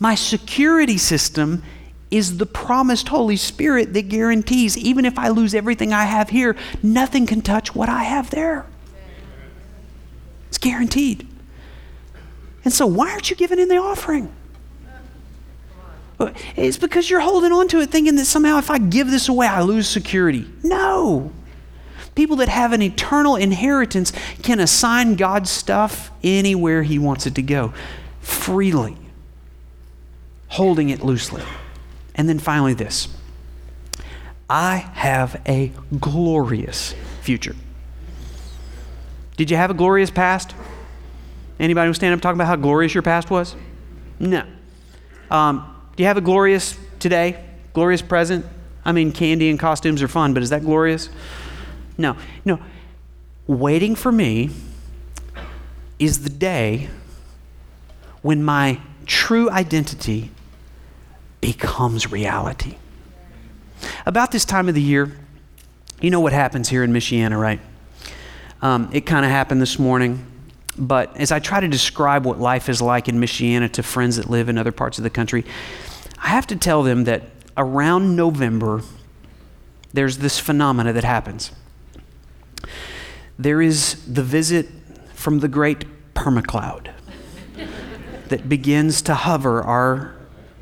My 0.01 0.17
security 0.17 0.99
system 0.99 1.63
is 2.11 2.39
the 2.39 2.47
promised 2.47 3.07
Holy 3.07 3.37
Spirit 3.37 3.93
that 3.93 4.09
guarantees, 4.09 4.77
even 4.77 5.05
if 5.05 5.17
I 5.17 5.29
lose 5.29 5.55
everything 5.55 5.93
I 5.93 6.07
have 6.07 6.31
here, 6.31 6.57
nothing 6.83 7.25
can 7.25 7.41
touch 7.41 7.73
what 7.73 7.89
I 7.89 8.03
have 8.03 8.31
there. 8.31 8.67
It's 10.49 10.59
guaranteed. 10.59 11.25
And 12.65 12.75
so, 12.75 12.85
why 12.85 13.13
aren't 13.13 13.31
you 13.31 13.37
giving 13.37 13.61
in 13.61 13.69
the 13.69 13.77
offering? 13.77 14.33
It's 16.57 16.77
because 16.77 17.09
you're 17.09 17.21
holding 17.21 17.53
on 17.53 17.69
to 17.69 17.81
it 17.81 17.91
thinking 17.91 18.17
that 18.17 18.27
somehow 18.27 18.59
if 18.59 18.71
I 18.71 18.79
give 18.79 19.11
this 19.11 19.29
away, 19.29 19.47
I 19.47 19.63
lose 19.63 19.89
security. 19.89 20.47
No. 20.63 21.33
People 22.15 22.37
that 22.37 22.49
have 22.49 22.73
an 22.73 22.83
eternal 22.83 23.37
inheritance 23.37 24.13
can 24.43 24.61
assign 24.61 25.15
God's 25.15 25.51
stuff 25.51 26.11
anywhere 26.23 26.83
He 26.83 26.99
wants 26.99 27.27
it 27.27 27.35
to 27.37 27.43
go 27.43 27.73
freely, 28.21 28.97
holding 30.49 30.91
it 30.91 31.03
loosely. 31.03 31.43
And 32.15 32.29
then 32.29 32.39
finally, 32.39 32.75
this 32.75 33.09
I 34.49 34.77
have 34.95 35.41
a 35.47 35.73
glorious 35.99 36.95
future. 37.23 37.57
Did 39.37 39.51
you 39.51 39.57
have 39.57 39.71
a 39.71 39.75
glorious 39.75 40.11
past? 40.11 40.55
Anybody 41.59 41.89
who 41.89 41.95
stand 41.95 42.15
up 42.15 42.21
talking 42.21 42.37
about 42.37 42.49
how 42.49 42.57
glorious 42.57 42.93
your 42.93 43.03
past 43.03 43.31
was? 43.31 43.55
No. 44.19 44.45
Um, 45.31 45.80
do 46.01 46.03
you 46.05 46.09
have 46.09 46.17
a 46.17 46.23
glorious 46.23 46.79
today? 46.99 47.45
Glorious 47.75 48.01
present? 48.01 48.47
I 48.87 48.93
mean, 48.93 49.13
candy 49.13 49.51
and 49.51 49.59
costumes 49.59 50.03
are 50.03 50.09
fun, 50.09 50.33
but 50.33 50.43
is 50.43 50.49
that 50.49 50.63
glorious? 50.63 51.11
No. 51.99 52.17
No. 52.43 52.59
Waiting 53.47 53.95
for 53.95 54.11
me 54.11 54.49
is 55.99 56.23
the 56.23 56.31
day 56.31 56.89
when 58.23 58.43
my 58.43 58.81
true 59.05 59.51
identity 59.51 60.31
becomes 61.43 62.11
reality. 62.11 62.77
About 64.07 64.33
this 64.33 64.47
time 64.47 64.71
of 64.71 64.75
the 64.75 64.81
year, 64.81 65.15
you 66.01 66.09
know 66.09 66.21
what 66.21 66.33
happens 66.33 66.71
here 66.71 66.83
in 66.83 66.95
Michiana, 66.95 67.39
right? 67.39 67.61
Um, 68.63 68.89
it 68.91 69.03
kind 69.03 69.27
of 69.27 69.31
happened 69.31 69.61
this 69.61 69.79
morning. 69.79 70.25
But 70.79 71.15
as 71.19 71.31
I 71.31 71.41
try 71.41 71.61
to 71.61 71.69
describe 71.69 72.25
what 72.25 72.41
life 72.41 72.71
is 72.71 72.81
like 72.81 73.07
in 73.07 73.21
Michiana 73.21 73.71
to 73.73 73.83
friends 73.83 74.17
that 74.17 74.31
live 74.31 74.49
in 74.49 74.57
other 74.57 74.73
parts 74.73 74.97
of 74.97 75.05
the 75.05 75.11
country, 75.11 75.45
I 76.23 76.29
have 76.29 76.47
to 76.49 76.57
tell 76.57 76.83
them 76.83 77.05
that 77.05 77.23
around 77.57 78.15
November, 78.15 78.83
there's 79.93 80.19
this 80.19 80.39
phenomena 80.39 80.93
that 80.93 81.05
happens. 81.05 81.51
There 83.39 83.63
is 83.63 84.05
the 84.07 84.23
visit 84.23 84.69
from 85.15 85.41
the 85.41 85.49
great 85.49 85.87
permacloud 86.15 86.91
that 88.29 88.49
begins 88.49 89.03
to 89.03 89.15
hover 89.15 89.63
our 89.63 90.15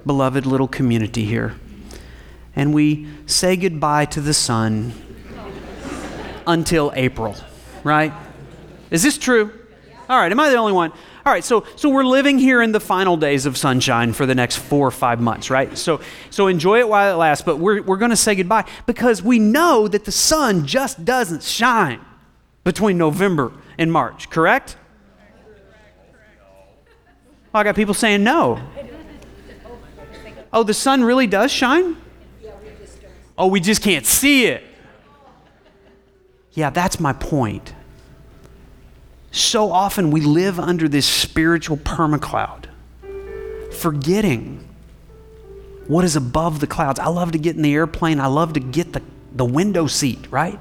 beloved 0.07 0.47
little 0.47 0.69
community 0.69 1.25
here. 1.25 1.57
And 2.57 2.73
we 2.73 3.09
say 3.27 3.57
goodbye 3.57 4.07
to 4.07 4.21
the 4.21 4.33
sun 4.33 4.93
until 6.47 6.93
April, 6.95 7.37
right? 7.85 8.13
Is 8.91 9.03
this 9.03 9.19
true? 9.19 9.53
All 10.09 10.19
right, 10.19 10.33
am 10.33 10.41
I 10.41 10.49
the 10.49 10.57
only 10.57 10.73
one? 10.73 10.93
All 11.29 11.35
right, 11.35 11.45
so 11.45 11.67
so 11.77 11.91
we're 11.91 12.07
living 12.07 12.39
here 12.39 12.63
in 12.63 12.73
the 12.73 12.81
final 12.81 13.19
days 13.19 13.45
of 13.45 13.59
sunshine 13.59 14.15
for 14.15 14.25
the 14.25 14.35
next 14.35 14.57
four 14.57 14.89
or 14.89 14.91
five 14.91 15.21
months, 15.21 15.51
right? 15.51 15.77
So 15.77 16.01
so 16.31 16.47
enjoy 16.47 16.79
it 16.79 16.89
while 16.89 17.13
it 17.13 17.17
lasts, 17.19 17.45
but 17.45 17.59
we're 17.59 17.83
we're 17.83 17.99
gonna 17.99 18.17
say 18.17 18.35
goodbye 18.35 18.65
because 18.87 19.23
we 19.23 19.39
know 19.39 19.89
that 19.89 20.07
the 20.07 20.11
sun 20.11 20.67
just 20.67 21.05
doesn't 21.05 21.43
shine 21.43 22.01
between 22.65 22.97
November 22.97 23.53
and 23.77 23.93
March, 23.93 24.31
correct? 24.31 24.79
I 27.53 27.63
got 27.63 27.77
people 27.77 27.93
saying 27.93 28.25
no. 28.25 28.63
Oh, 30.51 30.63
the 30.63 30.73
sun 30.73 31.05
really 31.05 31.27
does 31.27 31.53
shine? 31.53 31.99
Oh, 33.37 33.49
we 33.49 33.61
just 33.61 33.83
can't 33.83 34.07
see 34.07 34.47
it. 34.47 34.65
Yeah, 36.53 36.71
that's 36.71 36.99
my 36.99 37.13
point. 37.13 37.75
So 39.31 39.71
often 39.71 40.11
we 40.11 40.21
live 40.21 40.59
under 40.59 40.89
this 40.89 41.07
spiritual 41.07 41.77
permacloud, 41.77 42.67
forgetting 43.73 44.67
what 45.87 46.05
is 46.05 46.17
above 46.17 46.61
the 46.61 46.67
clouds. 46.67 46.99
I 46.99 47.09
love 47.09 47.33
to 47.33 47.39
get 47.39 47.57
in 47.57 47.63
the 47.63 47.75
airplane, 47.75 48.21
I 48.21 48.27
love 48.27 48.55
to 48.55 48.61
get 48.61 48.93
the, 48.93 49.03
the 49.33 49.45
window 49.45 49.87
seat, 49.87 50.27
right? 50.31 50.61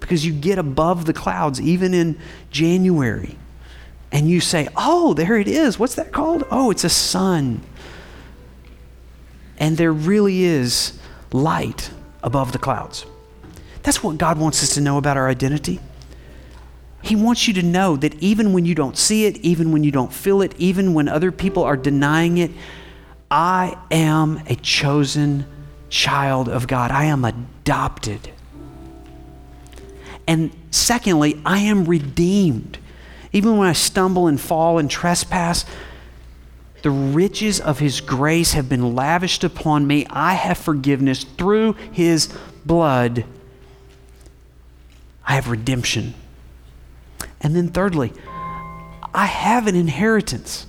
Because 0.00 0.24
you 0.24 0.32
get 0.32 0.58
above 0.58 1.04
the 1.04 1.12
clouds, 1.12 1.60
even 1.60 1.92
in 1.94 2.18
January, 2.50 3.36
and 4.10 4.28
you 4.28 4.40
say, 4.40 4.68
Oh, 4.76 5.14
there 5.14 5.36
it 5.36 5.48
is. 5.48 5.78
What's 5.78 5.96
that 5.96 6.12
called? 6.12 6.44
Oh, 6.50 6.70
it's 6.70 6.84
a 6.84 6.88
sun. 6.88 7.60
And 9.58 9.76
there 9.76 9.92
really 9.92 10.44
is 10.44 10.98
light 11.32 11.90
above 12.22 12.52
the 12.52 12.58
clouds. 12.58 13.04
That's 13.82 14.02
what 14.02 14.18
God 14.18 14.38
wants 14.38 14.62
us 14.62 14.74
to 14.74 14.80
know 14.80 14.98
about 14.98 15.16
our 15.16 15.28
identity. 15.28 15.80
He 17.02 17.14
wants 17.16 17.46
you 17.46 17.54
to 17.54 17.62
know 17.62 17.96
that 17.96 18.14
even 18.16 18.52
when 18.52 18.64
you 18.64 18.74
don't 18.74 18.96
see 18.96 19.26
it, 19.26 19.36
even 19.38 19.72
when 19.72 19.84
you 19.84 19.90
don't 19.90 20.12
feel 20.12 20.42
it, 20.42 20.54
even 20.58 20.94
when 20.94 21.08
other 21.08 21.30
people 21.30 21.62
are 21.62 21.76
denying 21.76 22.38
it, 22.38 22.50
I 23.30 23.76
am 23.90 24.42
a 24.46 24.56
chosen 24.56 25.46
child 25.90 26.48
of 26.48 26.66
God. 26.66 26.90
I 26.90 27.04
am 27.04 27.24
adopted. 27.24 28.30
And 30.26 30.50
secondly, 30.70 31.40
I 31.46 31.58
am 31.60 31.84
redeemed. 31.84 32.78
Even 33.32 33.56
when 33.56 33.68
I 33.68 33.72
stumble 33.72 34.26
and 34.26 34.40
fall 34.40 34.78
and 34.78 34.90
trespass, 34.90 35.64
the 36.82 36.90
riches 36.90 37.60
of 37.60 37.78
his 37.78 38.00
grace 38.00 38.52
have 38.52 38.68
been 38.68 38.94
lavished 38.94 39.44
upon 39.44 39.86
me. 39.86 40.06
I 40.10 40.34
have 40.34 40.58
forgiveness 40.58 41.24
through 41.24 41.74
his 41.92 42.28
blood. 42.64 43.24
I 45.26 45.34
have 45.34 45.48
redemption. 45.50 46.14
And 47.40 47.54
then, 47.54 47.68
thirdly, 47.68 48.12
I 49.14 49.26
have 49.26 49.66
an 49.66 49.76
inheritance. 49.76 50.66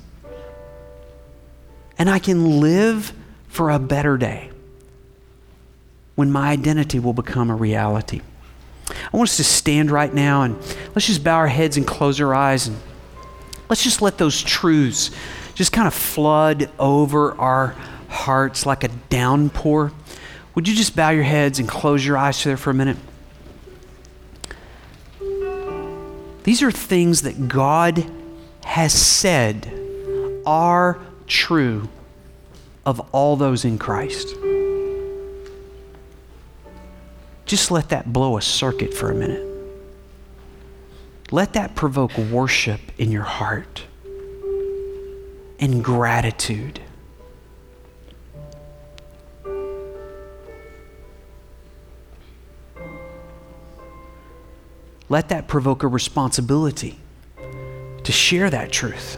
And 1.97 2.09
I 2.09 2.19
can 2.19 2.59
live 2.59 3.13
for 3.47 3.69
a 3.69 3.79
better 3.79 4.17
day 4.17 4.51
when 6.15 6.31
my 6.31 6.49
identity 6.49 6.99
will 6.99 7.13
become 7.13 7.49
a 7.49 7.55
reality. 7.55 8.21
I 8.89 9.17
want 9.17 9.29
us 9.29 9.37
to 9.37 9.43
stand 9.43 9.91
right 9.91 10.13
now 10.13 10.43
and 10.43 10.55
let's 10.95 11.07
just 11.07 11.23
bow 11.23 11.35
our 11.35 11.47
heads 11.47 11.77
and 11.77 11.85
close 11.85 12.19
our 12.19 12.33
eyes 12.33 12.67
and 12.67 12.77
let's 13.69 13.83
just 13.83 14.01
let 14.01 14.17
those 14.17 14.41
truths 14.41 15.11
just 15.55 15.71
kind 15.71 15.87
of 15.87 15.93
flood 15.93 16.69
over 16.79 17.33
our 17.33 17.75
hearts 18.07 18.65
like 18.65 18.83
a 18.83 18.87
downpour. 19.09 19.91
Would 20.55 20.67
you 20.67 20.75
just 20.75 20.95
bow 20.95 21.09
your 21.09 21.23
heads 21.23 21.59
and 21.59 21.67
close 21.67 22.05
your 22.05 22.17
eyes 22.17 22.43
there 22.43 22.57
for 22.57 22.69
a 22.69 22.73
minute? 22.73 22.97
These 26.49 26.63
are 26.63 26.71
things 26.71 27.21
that 27.21 27.47
God 27.47 28.03
has 28.65 28.91
said 28.91 29.71
are 30.47 30.99
true 31.27 31.87
of 32.87 32.99
all 33.11 33.35
those 33.35 33.65
in 33.65 33.77
Christ. 33.77 34.35
Just 37.45 37.69
let 37.69 37.89
that 37.89 38.11
blow 38.11 38.35
a 38.35 38.41
circuit 38.41 38.95
for 38.95 39.11
a 39.11 39.13
minute. 39.13 39.45
Let 41.29 41.53
that 41.53 41.75
provoke 41.75 42.17
worship 42.17 42.81
in 42.97 43.11
your 43.11 43.25
heart 43.25 43.83
and 45.59 45.83
gratitude. 45.83 46.81
Let 55.09 55.29
that 55.29 55.47
provoke 55.47 55.81
a 55.81 55.87
responsibility 55.87 56.99
to 58.03 58.11
share 58.11 58.49
that 58.49 58.71
truth 58.71 59.17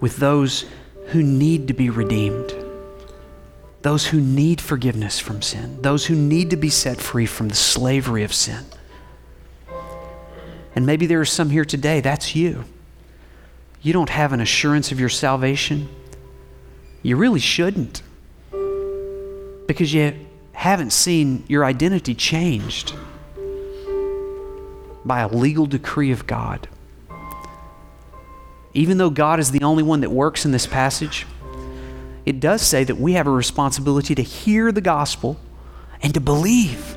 with 0.00 0.16
those 0.16 0.64
who 1.08 1.22
need 1.22 1.68
to 1.68 1.74
be 1.74 1.90
redeemed, 1.90 2.54
those 3.82 4.06
who 4.06 4.20
need 4.20 4.60
forgiveness 4.60 5.18
from 5.20 5.42
sin, 5.42 5.80
those 5.82 6.06
who 6.06 6.14
need 6.14 6.50
to 6.50 6.56
be 6.56 6.70
set 6.70 6.98
free 6.98 7.26
from 7.26 7.48
the 7.48 7.54
slavery 7.54 8.24
of 8.24 8.32
sin. 8.32 8.64
And 10.74 10.86
maybe 10.86 11.06
there 11.06 11.20
are 11.20 11.26
some 11.26 11.50
here 11.50 11.64
today, 11.64 12.00
that's 12.00 12.34
you. 12.34 12.64
You 13.82 13.92
don't 13.92 14.08
have 14.08 14.32
an 14.32 14.40
assurance 14.40 14.90
of 14.90 14.98
your 14.98 15.10
salvation. 15.10 15.88
You 17.02 17.16
really 17.16 17.40
shouldn't. 17.40 18.02
Because 19.66 19.92
you 19.92 20.14
haven't 20.52 20.92
seen 20.92 21.44
your 21.46 21.64
identity 21.64 22.14
changed 22.14 22.94
by 25.04 25.20
a 25.20 25.28
legal 25.28 25.66
decree 25.66 26.10
of 26.10 26.26
God. 26.26 26.68
Even 28.72 28.98
though 28.98 29.10
God 29.10 29.38
is 29.38 29.50
the 29.50 29.62
only 29.62 29.82
one 29.82 30.00
that 30.00 30.10
works 30.10 30.44
in 30.44 30.50
this 30.50 30.66
passage, 30.66 31.26
it 32.26 32.40
does 32.40 32.62
say 32.62 32.84
that 32.84 32.96
we 32.96 33.12
have 33.12 33.26
a 33.26 33.30
responsibility 33.30 34.14
to 34.14 34.22
hear 34.22 34.72
the 34.72 34.80
gospel 34.80 35.38
and 36.02 36.12
to 36.14 36.20
believe 36.20 36.96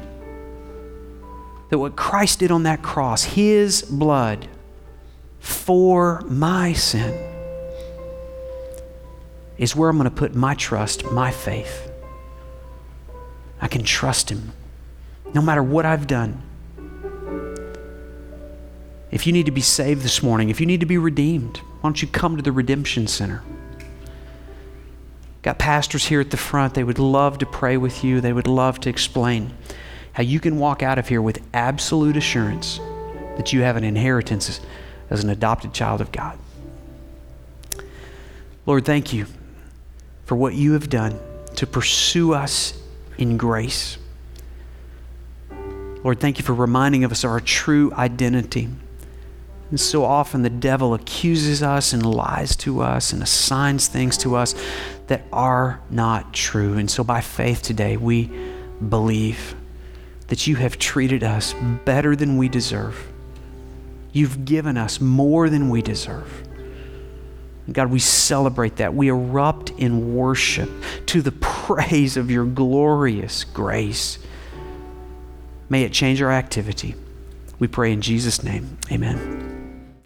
that 1.69 1.77
what 1.77 1.95
Christ 1.95 2.39
did 2.39 2.51
on 2.51 2.63
that 2.63 2.81
cross, 2.81 3.23
His 3.23 3.81
blood 3.81 4.47
for 5.39 6.21
my 6.21 6.73
sin, 6.73 7.13
is 9.57 9.75
where 9.75 9.89
I'm 9.89 9.97
going 9.97 10.09
to 10.09 10.15
put 10.15 10.33
my 10.33 10.53
trust, 10.53 11.11
my 11.11 11.31
faith. 11.31 11.91
I 13.59 13.67
can 13.67 13.83
trust 13.83 14.29
Him 14.29 14.53
no 15.33 15.41
matter 15.41 15.63
what 15.63 15.85
I've 15.85 16.07
done. 16.07 16.41
If 19.09 19.25
you 19.25 19.33
need 19.33 19.45
to 19.45 19.51
be 19.51 19.61
saved 19.61 20.03
this 20.03 20.21
morning, 20.21 20.49
if 20.49 20.59
you 20.59 20.65
need 20.65 20.81
to 20.81 20.85
be 20.85 20.97
redeemed, 20.97 21.57
why 21.57 21.89
don't 21.89 22.01
you 22.01 22.07
come 22.07 22.35
to 22.35 22.41
the 22.41 22.51
Redemption 22.51 23.07
Center? 23.07 23.41
Got 25.43 25.59
pastors 25.59 26.05
here 26.05 26.19
at 26.19 26.31
the 26.31 26.37
front. 26.37 26.73
They 26.73 26.83
would 26.83 26.99
love 26.99 27.37
to 27.37 27.45
pray 27.45 27.77
with 27.77 28.03
you. 28.03 28.19
They 28.19 28.33
would 28.33 28.47
love 28.47 28.81
to 28.81 28.89
explain 28.89 29.55
how 30.11 30.23
you 30.23 30.39
can 30.39 30.57
walk 30.57 30.83
out 30.83 30.97
of 30.97 31.07
here 31.07 31.21
with 31.21 31.41
absolute 31.53 32.17
assurance 32.17 32.79
that 33.37 33.53
you 33.53 33.61
have 33.61 33.77
an 33.77 33.83
inheritance 33.83 34.59
as 35.09 35.23
an 35.23 35.29
adopted 35.29 35.73
child 35.73 36.01
of 36.01 36.11
God. 36.11 36.37
Lord, 38.65 38.83
thank 38.83 39.13
you 39.13 39.27
for 40.25 40.35
what 40.35 40.53
you 40.53 40.73
have 40.73 40.89
done 40.89 41.17
to 41.55 41.65
pursue 41.65 42.33
us 42.33 42.77
in 43.17 43.37
grace. 43.37 43.97
Lord, 46.03 46.19
thank 46.19 46.37
you 46.39 46.43
for 46.43 46.53
reminding 46.53 47.05
of 47.05 47.11
us 47.11 47.23
of 47.23 47.31
our 47.31 47.39
true 47.39 47.93
identity. 47.93 48.67
And 49.69 49.79
so 49.79 50.05
often 50.05 50.43
the 50.43 50.49
devil 50.49 50.93
accuses 50.93 51.61
us 51.61 51.91
and 51.93 52.05
lies 52.05 52.55
to 52.57 52.81
us 52.81 53.11
and 53.11 53.21
assigns 53.21 53.87
things 53.87 54.17
to 54.19 54.35
us 54.35 54.55
that 55.07 55.23
are 55.31 55.81
not 55.89 56.33
true. 56.33 56.77
And 56.77 56.89
so 56.89 57.03
by 57.03 57.21
faith 57.21 57.61
today, 57.61 57.97
we 57.97 58.31
believe 58.87 59.55
that 60.27 60.47
you 60.47 60.55
have 60.55 60.77
treated 60.77 61.23
us 61.23 61.53
better 61.85 62.15
than 62.15 62.37
we 62.37 62.49
deserve. 62.49 63.11
You've 64.13 64.45
given 64.45 64.77
us 64.77 65.01
more 65.01 65.49
than 65.49 65.69
we 65.69 65.81
deserve. 65.81 66.43
God, 67.71 67.91
we 67.91 67.99
celebrate 67.99 68.77
that. 68.77 68.93
We 68.93 69.09
erupt 69.09 69.71
in 69.71 70.15
worship 70.15 70.69
to 71.07 71.21
the 71.21 71.31
praise 71.33 72.15
of 72.15 72.31
your 72.31 72.45
glorious 72.45 73.43
grace. 73.43 74.19
May 75.69 75.83
it 75.83 75.91
change 75.91 76.21
our 76.21 76.31
activity. 76.31 76.95
We 77.59 77.67
pray 77.67 77.91
in 77.91 78.01
Jesus' 78.01 78.43
name. 78.43 78.77
Amen. 78.91 79.46